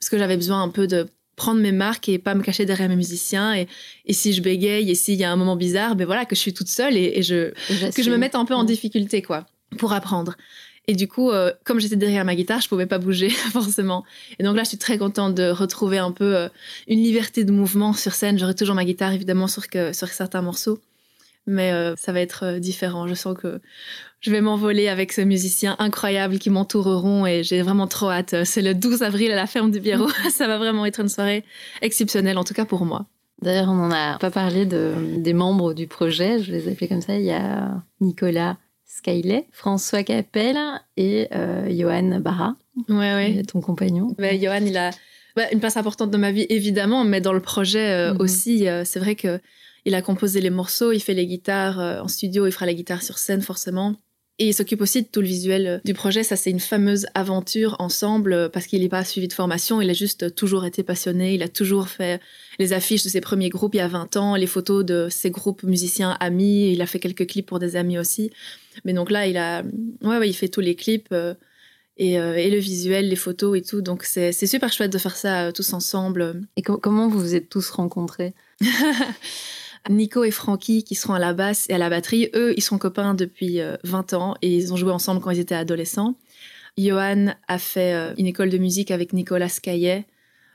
[0.00, 1.06] parce que j'avais besoin un peu de
[1.38, 3.66] prendre mes marques et pas me cacher derrière mes musiciens et,
[4.04, 6.40] et si je bégaye et s'il y a un moment bizarre, ben voilà que je
[6.40, 7.54] suis toute seule et, et je
[7.94, 9.46] que je me mette un peu en difficulté, quoi,
[9.78, 10.36] pour apprendre.
[10.90, 14.04] Et du coup, euh, comme j'étais derrière ma guitare, je pouvais pas bouger, forcément.
[14.38, 16.48] Et donc là, je suis très contente de retrouver un peu euh,
[16.88, 18.38] une liberté de mouvement sur scène.
[18.38, 20.80] J'aurai toujours ma guitare, évidemment, sur, que, sur certains morceaux.
[21.46, 23.06] Mais euh, ça va être différent.
[23.06, 23.60] Je sens que
[24.20, 28.44] je vais m'envoler avec ce musicien incroyable qui m'entoureront et j'ai vraiment trop hâte.
[28.44, 30.08] C'est le 12 avril à la ferme du Biérot.
[30.30, 31.44] ça va vraiment être une soirée
[31.82, 33.06] exceptionnelle, en tout cas pour moi.
[33.42, 37.00] D'ailleurs, on n'en a pas parlé de, des membres du projet, je les appelle comme
[37.02, 37.16] ça.
[37.16, 40.56] Il y a Nicolas Skyley, François Capel
[40.96, 42.56] et euh, Johan Barra,
[42.88, 43.42] Ouais, ouais.
[43.46, 44.16] ton compagnon.
[44.18, 44.90] Johan, il a
[45.36, 48.20] bah, une place importante dans ma vie, évidemment, mais dans le projet euh, Mhm.
[48.20, 48.66] aussi.
[48.66, 49.38] euh, c'est vrai que
[49.84, 52.74] il a composé les morceaux, il fait les guitares euh, en studio, il fera la
[52.74, 53.94] guitare sur scène, forcément.
[54.40, 56.22] Et il s'occupe aussi de tout le visuel euh, du projet.
[56.22, 59.80] Ça, c'est une fameuse aventure ensemble euh, parce qu'il n'est pas suivi de formation.
[59.80, 61.34] Il a juste euh, toujours été passionné.
[61.34, 62.20] Il a toujours fait
[62.60, 65.30] les affiches de ses premiers groupes il y a 20 ans, les photos de ses
[65.30, 66.72] groupes musiciens amis.
[66.72, 68.30] Il a fait quelques clips pour des amis aussi.
[68.84, 69.62] Mais donc là, il a,
[70.02, 71.08] ouais, ouais, il fait tous les clips.
[71.12, 71.34] euh,
[72.00, 73.82] et, euh, et le visuel, les photos et tout.
[73.82, 76.42] Donc c'est c'est super chouette de faire ça euh, tous ensemble.
[76.56, 78.34] Et co- comment vous vous êtes tous rencontrés?
[79.88, 82.78] Nico et Francky qui seront à la basse et à la batterie, eux, ils sont
[82.78, 86.16] copains depuis euh, 20 ans et ils ont joué ensemble quand ils étaient adolescents.
[86.76, 90.06] Johan a fait euh, une école de musique avec Nicolas Caillet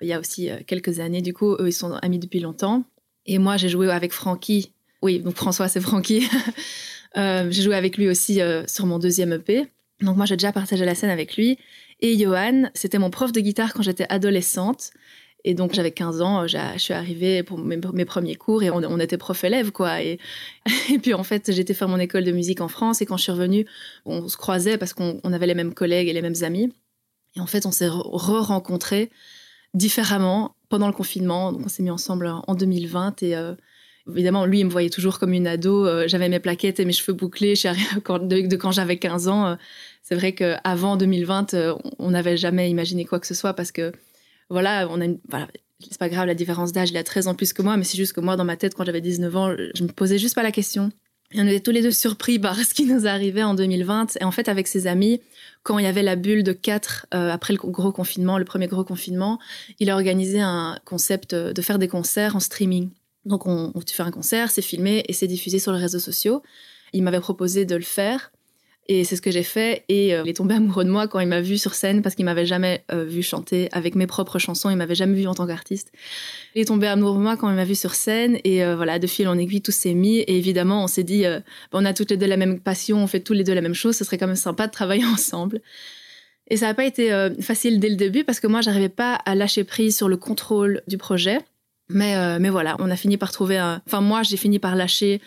[0.04, 1.22] il y a aussi euh, quelques années.
[1.22, 2.84] Du coup, eux, ils sont amis depuis longtemps.
[3.26, 4.74] Et moi, j'ai joué avec Francky.
[5.02, 6.28] Oui, donc François, c'est Francky.
[7.16, 9.68] Euh, j'ai joué avec lui aussi euh, sur mon deuxième EP.
[10.02, 11.60] Donc moi, j'ai déjà partagé la scène avec lui.
[12.00, 14.90] Et Johan, c'était mon prof de guitare quand j'étais adolescente.
[15.46, 19.00] Et donc, j'avais 15 ans, j'ai- je suis arrivée pour mes, premiers cours et on,
[19.00, 20.02] était prof-élève, quoi.
[20.04, 20.20] Et,
[21.02, 23.32] puis, en fait, j'étais faire mon école de musique en France et quand je suis
[23.32, 23.66] revenue,
[24.06, 26.72] on se croisait parce qu'on on avait les mêmes collègues et les mêmes amis.
[27.36, 29.10] Et en fait, on s'est re- re-rencontrés
[29.74, 31.52] différemment pendant le confinement.
[31.52, 33.54] Donc, on s'est mis ensemble en 2020 et euh,
[34.10, 35.86] évidemment, lui, il me voyait toujours comme une ado.
[35.86, 37.56] Euh, j'avais mes plaquettes et mes cheveux bouclés.
[37.56, 39.48] De, quand j'avais 15 ans.
[39.48, 39.56] Euh,
[40.02, 43.92] c'est vrai qu'avant 2020, euh, on n'avait jamais imaginé quoi que ce soit parce que,
[44.54, 45.48] voilà, on a voilà,
[45.82, 47.98] c'est pas grave, la différence d'âge, il a 13 ans plus que moi, mais c'est
[47.98, 50.44] juste que moi, dans ma tête, quand j'avais 19 ans, je me posais juste pas
[50.44, 50.92] la question.
[51.36, 54.18] Et on était tous les deux surpris par ce qui nous arrivait en 2020.
[54.22, 55.20] Et en fait, avec ses amis,
[55.64, 58.68] quand il y avait la bulle de 4 euh, après le gros confinement, le premier
[58.68, 59.40] gros confinement,
[59.80, 62.92] il a organisé un concept de faire des concerts en streaming.
[63.26, 66.44] Donc, on, on- tu un concert, c'est filmé et c'est diffusé sur les réseaux sociaux.
[66.94, 68.32] Il m'avait proposé de le faire
[68.88, 69.86] Et c'est ce que j'ai fait.
[69.88, 72.16] Et euh, il est tombé amoureux de moi quand il m'a vu sur scène parce
[72.16, 74.70] qu'il m'avait jamais euh, vu chanter avec mes propres chansons.
[74.70, 75.92] Il m'avait jamais vu en tant qu'artiste.
[76.56, 78.40] Il est tombé amoureux de moi quand il m'a vu sur scène.
[78.44, 80.18] Et euh, voilà, de fil en aiguille, tout s'est mis.
[80.18, 81.24] Et évidemment, on s'est dit,
[81.72, 83.74] on a toutes les deux la même passion, on fait tous les deux la même
[83.74, 83.96] chose.
[83.96, 85.62] Ce serait quand même sympa de travailler ensemble.
[86.50, 89.34] Et ça n'a pas été facile dès le début parce que moi, j'arrivais pas à
[89.34, 91.40] lâcher prise sur le contrôle du projet.
[91.88, 93.82] Mais, mais voilà, on a fini par trouver un.
[93.88, 95.22] Enfin, moi, j'ai fini par lâcher,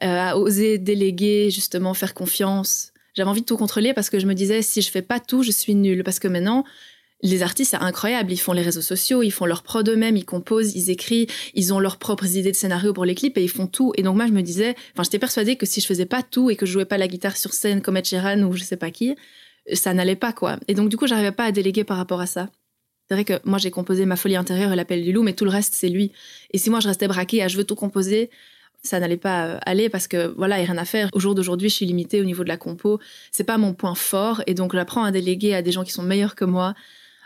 [0.00, 4.34] à oser déléguer, justement, faire confiance j'avais envie de tout contrôler parce que je me
[4.34, 6.02] disais, si je fais pas tout, je suis nulle.
[6.04, 6.64] Parce que maintenant,
[7.22, 8.32] les artistes, c'est incroyable.
[8.32, 11.72] Ils font les réseaux sociaux, ils font leur prod eux-mêmes, ils composent, ils écrivent, ils
[11.72, 13.92] ont leurs propres idées de scénario pour les clips et ils font tout.
[13.96, 16.50] Et donc, moi, je me disais, enfin, j'étais persuadée que si je faisais pas tout
[16.50, 18.76] et que je jouais pas la guitare sur scène comme Ed Sheeran ou je sais
[18.76, 19.14] pas qui,
[19.72, 20.58] ça n'allait pas, quoi.
[20.68, 22.50] Et donc, du coup, j'arrivais pas à déléguer par rapport à ça.
[23.08, 25.44] C'est vrai que moi, j'ai composé Ma folie intérieure et L'appel du loup, mais tout
[25.44, 26.12] le reste, c'est lui.
[26.52, 28.30] Et si moi, je restais braquée à je veux tout composer,
[28.84, 31.08] ça n'allait pas euh, aller parce que voilà, il n'y a rien à faire.
[31.12, 33.00] Au jour d'aujourd'hui, je suis limitée au niveau de la compo.
[33.32, 36.02] C'est pas mon point fort et donc j'apprends à déléguer à des gens qui sont
[36.02, 36.74] meilleurs que moi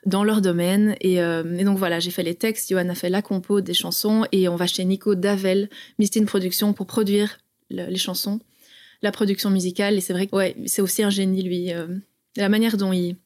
[0.07, 0.95] dans leur domaine.
[1.01, 4.25] Et, euh, donc voilà, j'ai fait les textes, Johan a fait la compo des chansons
[4.33, 7.39] et on va chez Nico Davel, Mistine Production, pour produire
[7.71, 8.41] les chansons,
[9.03, 9.95] la production musicale.
[9.97, 11.73] Et c'est vrai que ouais, c'est aussi un génie, lui.
[11.73, 11.89] Euh,
[12.37, 13.17] la manière dont il,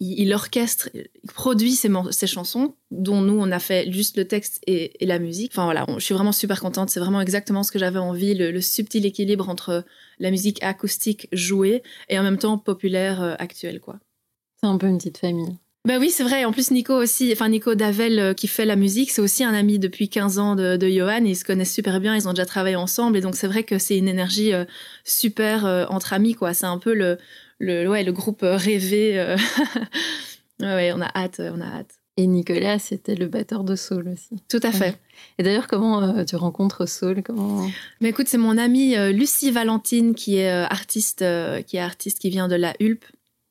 [0.00, 4.92] il, orchestre, il produit ses, chansons, dont nous, on a fait juste le texte et,
[5.02, 5.52] la musique.
[5.52, 6.88] Enfin voilà, je suis vraiment super contente.
[6.88, 9.84] C'est vraiment exactement ce que j'avais envie, le, subtil équilibre entre
[10.18, 13.98] la musique acoustique jouée et en même temps populaire euh, actuelle, quoi.
[14.60, 15.56] C'est un peu une petite famille.
[15.86, 16.44] Bah oui, c'est vrai.
[16.44, 19.54] En plus, Nico aussi, enfin Nico Davel euh, qui fait la musique, c'est aussi un
[19.54, 21.24] ami depuis 15 ans de, Johan.
[21.24, 23.16] ils se connaissent super bien, ils ont déjà travaillé ensemble.
[23.16, 24.64] Et donc, c'est vrai que c'est une énergie euh,
[25.04, 26.52] super entre amis, quoi.
[26.52, 27.16] C'est un peu le,
[27.60, 29.18] le, ouais, le groupe euh, rêvé.
[29.18, 29.36] Euh.
[30.60, 31.94] ouais, on a hâte, on a hâte.
[32.16, 34.42] Et Nicolas, c'était le batteur de Soul aussi.
[34.48, 34.98] Tout à fait.
[35.38, 37.66] Et d'ailleurs, comment euh, tu rencontres Soul comment...
[38.00, 41.24] Mais écoute, c'est mon amie Lucie Valentine qui est artiste,
[41.66, 43.06] qui est artiste qui vient de la Hulpe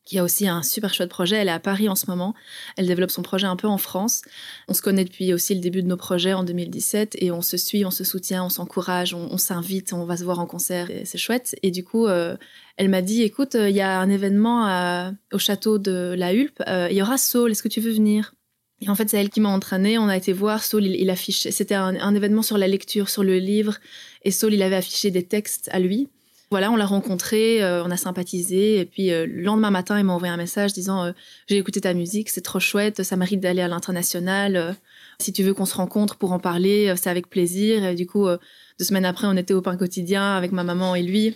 [0.09, 1.35] qui a aussi un super chouette projet.
[1.35, 2.33] Elle est à Paris en ce moment.
[2.77, 4.23] Elle développe son projet un peu en France.
[4.67, 7.57] On se connaît depuis aussi le début de nos projets en 2017 et on se
[7.57, 11.05] suit, on se soutient, on s'encourage, on, s'invite, on va se voir en concert et
[11.05, 11.55] c'est chouette.
[11.61, 12.35] Et du coup, euh,
[12.77, 16.63] elle m'a dit, écoute, il y a un événement au château de la Hulpe.
[16.67, 18.33] Euh, il y aura Saul, est-ce que tu veux venir?
[18.81, 19.99] Et en fait, c'est elle qui m'a entraînée.
[19.99, 21.51] On a été voir Saul, il, affichait.
[21.51, 23.77] C'était un, événement sur la lecture, sur le livre.
[24.23, 26.09] Et Saul, il avait affiché des textes à lui.
[26.51, 30.05] Voilà, on l'a rencontré, euh, on a sympathisé, et puis euh, le lendemain matin, il
[30.05, 31.11] m'a envoyé un message disant euh,
[31.47, 34.75] J'ai écouté ta musique, c'est trop chouette, ça mérite d'aller à l'international.
[35.19, 37.85] si tu veux qu'on se rencontre pour en parler, c'est avec plaisir.
[37.85, 41.03] Et du coup, deux semaines après, on était au pain quotidien avec ma maman et
[41.03, 41.35] lui.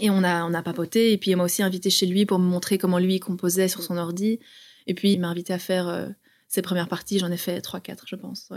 [0.00, 1.12] Et on a, on a papoté.
[1.12, 3.82] Et puis, il m'a aussi invité chez lui pour me montrer comment lui composait sur
[3.82, 4.38] son ordi.
[4.86, 6.08] Et puis, il m'a invité à faire
[6.46, 7.18] ses premières parties.
[7.18, 8.50] J'en ai fait trois, quatre, je pense.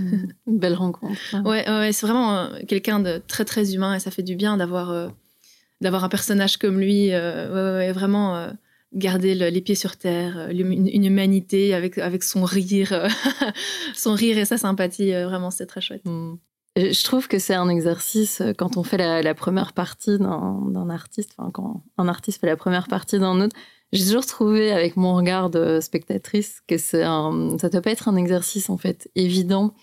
[0.00, 1.20] Une belle rencontre.
[1.32, 1.42] Hein.
[1.44, 3.94] Ouais, ouais, c'est vraiment quelqu'un de très, très humain.
[3.94, 5.12] Et ça fait du bien d'avoir
[5.80, 8.50] d'avoir un personnage comme lui, euh, vraiment euh,
[8.92, 13.08] garder les pieds sur terre, euh, une, humanité avec, avec son rire,
[13.94, 16.04] son rire et sa sympathie, vraiment, c'est très chouette.
[16.04, 16.36] Hmm.
[16.76, 21.50] Je trouve que c'est un exercice quand on fait la, première partie d'un artiste, enfin
[21.50, 23.56] quand un artiste fait la première partie d'un autre,
[23.92, 28.14] j'ai toujours trouvé avec mon regard de spectatrice que un, ça doit pas être un
[28.14, 29.74] exercice en fait évident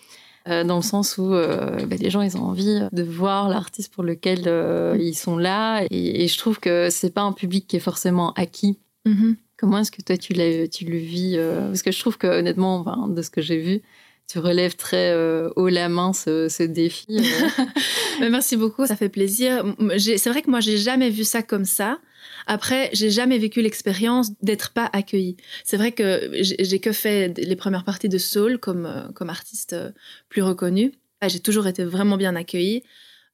[0.47, 3.91] euh, dans le sens où euh, bah, les gens ils ont envie de voir l'artiste
[3.91, 7.77] pour lequel euh, ils sont là et, je trouve que c'est pas un public qui
[7.77, 8.77] est forcément acquis.
[9.07, 9.35] Mm-hmm.
[9.57, 10.33] Comment est-ce que toi tu,
[10.69, 13.81] tu le vis Parce que je trouve que honnêtement, enfin, de ce que j'ai vu,
[14.27, 15.13] tu relèves très
[15.55, 17.05] haut la main ce, ce défi.
[18.19, 19.63] Merci beaucoup, ça fait plaisir.
[19.97, 21.99] C'est vrai que moi j'ai jamais vu ça comme ça.
[22.47, 25.37] Après, j'ai jamais vécu l'expérience d'être pas accueillie.
[25.63, 29.73] C'est vrai que j'ai que fait les premières parties de Soul comme, euh, comme artiste
[29.73, 29.91] euh,
[30.29, 30.93] plus reconnu.
[31.21, 32.83] Ah, j'ai toujours été vraiment bien accueillie.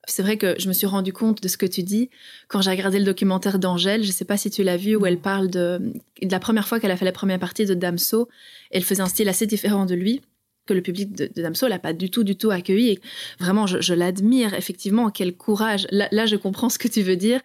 [0.07, 2.09] C'est vrai que je me suis rendu compte de ce que tu dis
[2.47, 4.01] quand j'ai regardé le documentaire d'Angèle.
[4.01, 5.79] Je ne sais pas si tu l'as vu où elle parle de,
[6.21, 8.27] de la première fois qu'elle a fait la première partie de Damso.
[8.71, 10.21] Elle faisait un style assez différent de lui
[10.66, 12.99] que le public de, Damso l'a pas du tout, du tout accueilli.
[13.39, 15.09] Vraiment, je, l'admire effectivement.
[15.09, 15.88] Quel courage.
[15.91, 17.41] là, je comprends ce que tu veux dire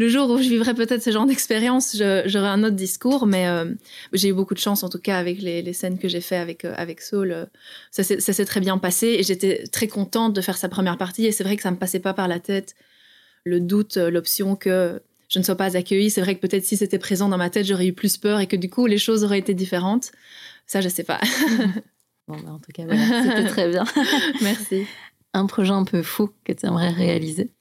[0.00, 3.26] le jour où je vivrai peut-être ce genre d'expérience, j'aurai un autre discours.
[3.26, 3.66] Mais euh,
[4.14, 6.64] j'ai eu beaucoup de chance, en tout cas, avec les, scènes que j'ai fait avec,
[6.64, 7.32] euh, avec Saul.
[7.32, 7.44] Euh,
[7.90, 11.26] ça s'est très bien passé et j'étais très contente de faire sa première partie.
[11.26, 12.74] Et c'est vrai que ça me passait pas par la tête
[13.44, 16.08] le doute, l'option que je ne sois pas accueillie.
[16.08, 18.46] C'est vrai que peut-être si c'était présent dans ma tête, j'aurais eu plus peur et
[18.46, 20.12] que du coup, les choses auraient été différentes.
[20.66, 21.20] Ça, je sais pas.
[22.30, 23.84] bon, bah, en tout cas, voilà, c'était très bien.
[24.42, 24.86] Merci.
[25.32, 27.52] Un projet un peu fou que tu aimerais réaliser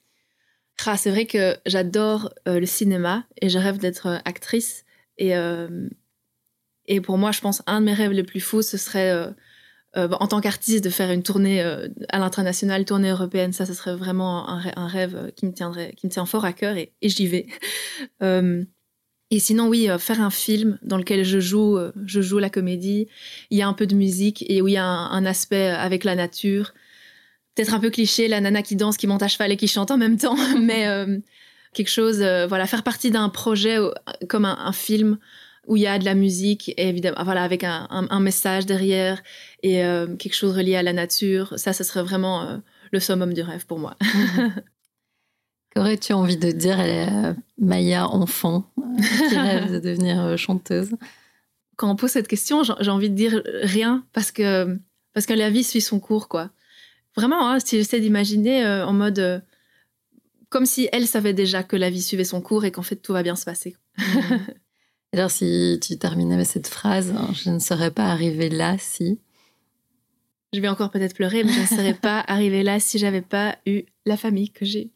[0.86, 4.86] ah, c'est vrai que j'adore euh, le cinéma et je rêve d'être euh, actrice.
[5.18, 5.90] Et, euh,
[6.86, 9.32] et pour moi, je pense un de mes rêves les plus fous, ce serait euh,
[9.96, 14.48] en tant qu'artiste, de faire une tournée à l'international, tournée européenne, ça, ce serait vraiment
[14.48, 17.10] un, rê- un rêve qui me tiendrait, qui me tient fort à cœur et, et
[17.10, 17.48] j'y vais.
[19.32, 22.40] Euh, et sinon, oui, euh, faire un film dans lequel je joue, euh, je joue
[22.40, 23.08] la comédie.
[23.50, 25.68] Il y a un peu de musique et où il y a un, un aspect
[25.70, 26.74] avec la nature.
[27.56, 29.92] Peut-être un peu cliché, la nana qui danse, qui monte à cheval et qui chante
[29.92, 31.20] en même temps, mais euh,
[31.74, 33.92] quelque chose, euh, voilà, faire partie d'un projet euh,
[34.30, 35.18] comme un, un film
[35.68, 39.22] où il y a de la musique et évidemment, voilà, avec un, un- message derrière
[39.64, 41.54] et euh, quelque chose relié à la nature.
[41.58, 42.58] Ça, ce serait vraiment euh,
[42.92, 43.96] le summum du rêve pour moi.
[45.80, 50.94] Qu'aurais-tu envie de dire à la Maya enfant euh, qui rêve de devenir euh, chanteuse?
[51.78, 54.78] Quand on pose cette question, j'ai envie de dire rien parce que,
[55.14, 56.50] parce que la vie suit son cours, quoi.
[57.16, 59.40] Vraiment, hein, si j'essaie d'imaginer euh, en mode euh,
[60.50, 63.14] comme si elle savait déjà que la vie suivait son cours et qu'en fait tout
[63.14, 63.78] va bien se passer.
[65.14, 69.22] Alors, si tu terminais avec cette phrase, hein, je ne serais pas arrivée là si.
[70.52, 73.58] Je vais encore peut-être pleurer, mais je ne serais pas arrivée là si j'avais pas
[73.66, 74.92] eu la famille que j'ai.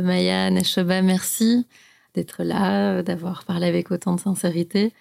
[0.00, 1.66] Maya Neshoba, merci
[2.14, 4.92] d'être là, euh, d'avoir parlé avec autant de sincérité.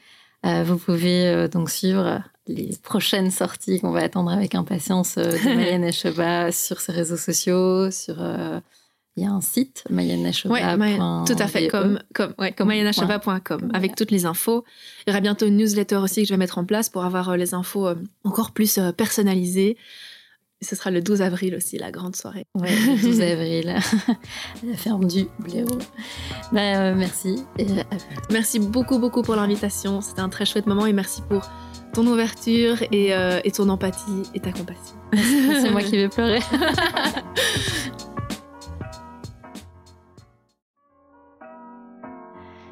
[0.45, 5.55] Euh, vous pouvez euh, donc suivre les prochaines sorties qu'on va attendre avec impatience de
[5.55, 8.15] Maya Neshoba sur ses réseaux sociaux, sur...
[9.15, 10.51] il y a un site, mayanneshoba.be.
[10.51, 14.65] Ouais, Maya- tout à fait, comme, comme, ouais, comme mayanachaba.com, avec toutes les infos.
[15.05, 17.37] Il y aura bientôt une newsletter aussi que je vais mettre en place pour avoir
[17.37, 17.87] les infos
[18.25, 19.77] encore plus personnalisées.
[20.64, 22.47] Et ce sera le 12 avril aussi, la grande soirée.
[22.55, 23.80] Ouais, le 12 avril, à
[24.66, 25.78] la ferme du Blaireau.
[26.53, 27.43] Ben, euh, merci.
[27.59, 27.97] Et à
[28.32, 29.99] Merci beaucoup, beaucoup pour l'invitation.
[29.99, 31.41] C'était un très chouette moment et merci pour
[31.93, 34.95] ton ouverture et, euh, et ton empathie et ta compassion.
[35.14, 36.39] C'est moi qui vais pleurer.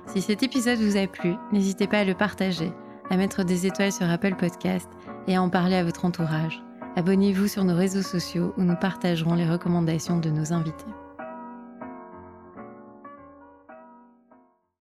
[0.08, 2.72] Si cet épisode vous a plu, n'hésitez pas à le partager,
[3.10, 4.88] à mettre des étoiles sur Apple Podcast
[5.28, 6.64] et à en parler à votre entourage.
[6.98, 10.86] Abonnez-vous sur nos réseaux sociaux où nous partagerons les recommandations de nos invités.